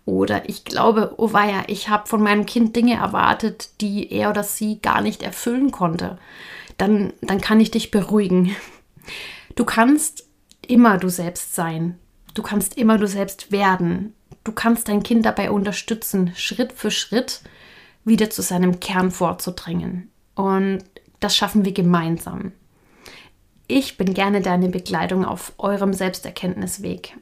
Oder 0.04 0.48
ich 0.48 0.64
glaube, 0.64 1.14
oh 1.18 1.32
weia, 1.32 1.64
ich 1.68 1.88
habe 1.88 2.08
von 2.08 2.22
meinem 2.22 2.46
Kind 2.46 2.74
Dinge 2.74 2.94
erwartet, 2.94 3.70
die 3.80 4.12
er 4.12 4.30
oder 4.30 4.42
sie 4.42 4.80
gar 4.80 5.00
nicht 5.00 5.22
erfüllen 5.22 5.70
konnte. 5.70 6.18
Dann, 6.76 7.12
dann 7.20 7.40
kann 7.40 7.60
ich 7.60 7.70
dich 7.70 7.90
beruhigen. 7.90 8.56
Du 9.54 9.64
kannst 9.64 10.26
immer 10.66 10.98
du 10.98 11.08
selbst 11.08 11.54
sein. 11.54 11.98
Du 12.34 12.42
kannst 12.42 12.76
immer 12.76 12.98
du 12.98 13.06
selbst 13.06 13.52
werden. 13.52 14.14
Du 14.44 14.52
kannst 14.52 14.88
dein 14.88 15.02
Kind 15.02 15.24
dabei 15.24 15.50
unterstützen, 15.50 16.32
Schritt 16.34 16.72
für 16.72 16.90
Schritt 16.90 17.42
wieder 18.04 18.30
zu 18.30 18.42
seinem 18.42 18.80
Kern 18.80 19.10
vorzudringen. 19.10 20.10
Und 20.34 20.82
das 21.20 21.36
schaffen 21.36 21.64
wir 21.64 21.72
gemeinsam. 21.72 22.52
Ich 23.68 23.96
bin 23.96 24.12
gerne 24.14 24.40
deine 24.40 24.68
Begleitung 24.68 25.24
auf 25.24 25.52
eurem 25.58 25.92
Selbsterkenntnisweg. 25.92 27.16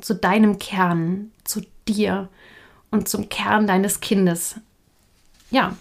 Zu 0.00 0.14
deinem 0.14 0.58
Kern, 0.58 1.32
zu 1.44 1.62
dir 1.88 2.28
und 2.90 3.08
zum 3.08 3.28
Kern 3.28 3.66
deines 3.66 4.00
Kindes. 4.00 4.56
Ja, 5.50 5.76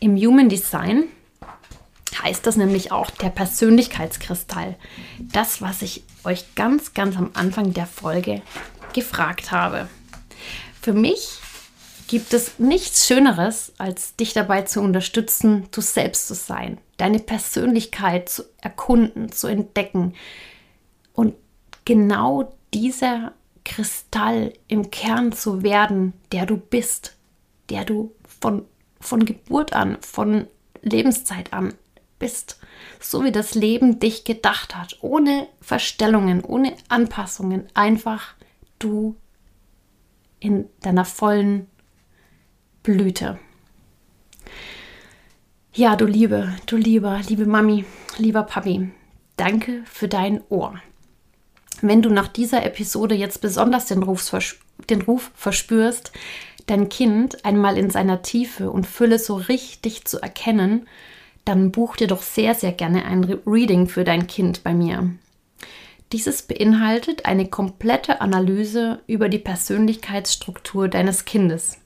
im 0.00 0.16
Human 0.16 0.48
Design 0.48 1.04
heißt 2.22 2.46
das 2.46 2.56
nämlich 2.56 2.92
auch 2.92 3.10
der 3.10 3.30
Persönlichkeitskristall. 3.30 4.76
Das, 5.18 5.62
was 5.62 5.82
ich 5.82 6.04
euch 6.24 6.54
ganz, 6.54 6.94
ganz 6.94 7.16
am 7.16 7.30
Anfang 7.34 7.72
der 7.72 7.86
Folge 7.86 8.42
gefragt 8.92 9.50
habe. 9.50 9.88
Für 10.80 10.92
mich 10.92 11.38
gibt 12.08 12.34
es 12.34 12.58
nichts 12.58 13.06
Schöneres, 13.06 13.72
als 13.78 14.16
dich 14.16 14.34
dabei 14.34 14.62
zu 14.62 14.80
unterstützen, 14.80 15.68
du 15.70 15.80
selbst 15.80 16.28
zu 16.28 16.34
sein, 16.34 16.78
deine 16.96 17.18
Persönlichkeit 17.18 18.28
zu 18.28 18.44
erkunden, 18.60 19.32
zu 19.32 19.46
entdecken 19.46 20.14
und 21.14 21.34
genau 21.84 22.52
dieser 22.74 23.32
Kristall 23.64 24.52
im 24.68 24.90
Kern 24.90 25.32
zu 25.32 25.62
werden, 25.62 26.12
der 26.32 26.46
du 26.46 26.56
bist, 26.56 27.16
der 27.70 27.84
du 27.84 28.14
von, 28.26 28.64
von 29.00 29.24
Geburt 29.24 29.72
an, 29.72 29.98
von 30.00 30.46
Lebenszeit 30.82 31.52
an 31.52 31.74
bist, 32.18 32.58
so 33.00 33.24
wie 33.24 33.32
das 33.32 33.54
Leben 33.54 33.98
dich 33.98 34.24
gedacht 34.24 34.76
hat, 34.76 34.98
ohne 35.00 35.48
Verstellungen, 35.60 36.44
ohne 36.44 36.74
Anpassungen, 36.88 37.66
einfach 37.74 38.34
du 38.78 39.16
in 40.38 40.68
deiner 40.80 41.04
vollen 41.04 41.66
Blüte. 42.82 43.38
Ja, 45.72 45.96
du 45.96 46.04
Liebe, 46.04 46.54
du 46.66 46.76
Lieber, 46.76 47.20
liebe 47.28 47.46
Mami, 47.46 47.84
lieber 48.18 48.42
Papi, 48.42 48.90
danke 49.36 49.82
für 49.86 50.08
dein 50.08 50.42
Ohr. 50.48 50.74
Wenn 51.82 52.00
du 52.00 52.10
nach 52.10 52.28
dieser 52.28 52.64
Episode 52.64 53.16
jetzt 53.16 53.40
besonders 53.40 53.86
den 53.86 54.04
Ruf, 54.04 54.30
den 54.88 55.02
Ruf 55.02 55.32
verspürst, 55.34 56.12
dein 56.66 56.88
Kind 56.88 57.44
einmal 57.44 57.76
in 57.76 57.90
seiner 57.90 58.22
Tiefe 58.22 58.70
und 58.70 58.86
Fülle 58.86 59.18
so 59.18 59.34
richtig 59.34 60.04
zu 60.04 60.22
erkennen, 60.22 60.86
dann 61.44 61.72
buch 61.72 61.96
dir 61.96 62.06
doch 62.06 62.22
sehr, 62.22 62.54
sehr 62.54 62.70
gerne 62.70 63.04
ein 63.04 63.24
Reading 63.44 63.88
für 63.88 64.04
dein 64.04 64.28
Kind 64.28 64.62
bei 64.62 64.72
mir. 64.72 65.10
Dieses 66.12 66.42
beinhaltet 66.42 67.26
eine 67.26 67.48
komplette 67.48 68.20
Analyse 68.20 69.00
über 69.08 69.28
die 69.28 69.38
Persönlichkeitsstruktur 69.38 70.86
deines 70.86 71.24
Kindes. 71.24 71.78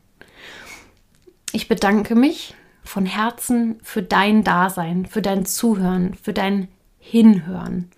Ich 1.52 1.68
bedanke 1.68 2.14
mich 2.14 2.54
von 2.84 3.06
Herzen 3.06 3.80
für 3.82 4.04
dein 4.04 4.44
Dasein, 4.44 5.08
für 5.08 5.22
dein 5.22 5.46
Zuhören, 5.46 6.14
für 6.14 6.34
dein 6.34 6.68
Hinhören. 7.00 7.90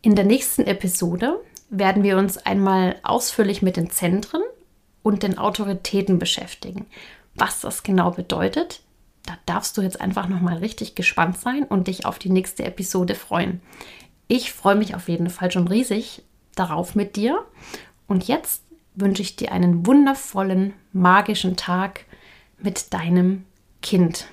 In 0.00 0.14
der 0.14 0.24
nächsten 0.24 0.62
Episode 0.62 1.40
werden 1.70 2.04
wir 2.04 2.18
uns 2.18 2.38
einmal 2.38 2.96
ausführlich 3.02 3.62
mit 3.62 3.76
den 3.76 3.90
Zentren 3.90 4.42
und 5.02 5.24
den 5.24 5.38
Autoritäten 5.38 6.20
beschäftigen. 6.20 6.86
Was 7.34 7.60
das 7.60 7.82
genau 7.82 8.12
bedeutet, 8.12 8.80
da 9.26 9.34
darfst 9.46 9.76
du 9.76 9.82
jetzt 9.82 10.00
einfach 10.00 10.28
noch 10.28 10.40
mal 10.40 10.58
richtig 10.58 10.94
gespannt 10.94 11.40
sein 11.40 11.64
und 11.64 11.88
dich 11.88 12.06
auf 12.06 12.20
die 12.20 12.30
nächste 12.30 12.64
Episode 12.64 13.16
freuen. 13.16 13.60
Ich 14.28 14.52
freue 14.52 14.76
mich 14.76 14.94
auf 14.94 15.08
jeden 15.08 15.30
Fall 15.30 15.50
schon 15.50 15.66
riesig 15.66 16.22
darauf 16.54 16.94
mit 16.94 17.16
dir. 17.16 17.44
Und 18.06 18.28
jetzt 18.28 18.62
wünsche 18.94 19.22
ich 19.22 19.34
dir 19.34 19.50
einen 19.50 19.84
wundervollen, 19.84 20.74
magischen 20.92 21.56
Tag 21.56 22.04
mit 22.58 22.94
deinem 22.94 23.44
Kind. 23.82 24.28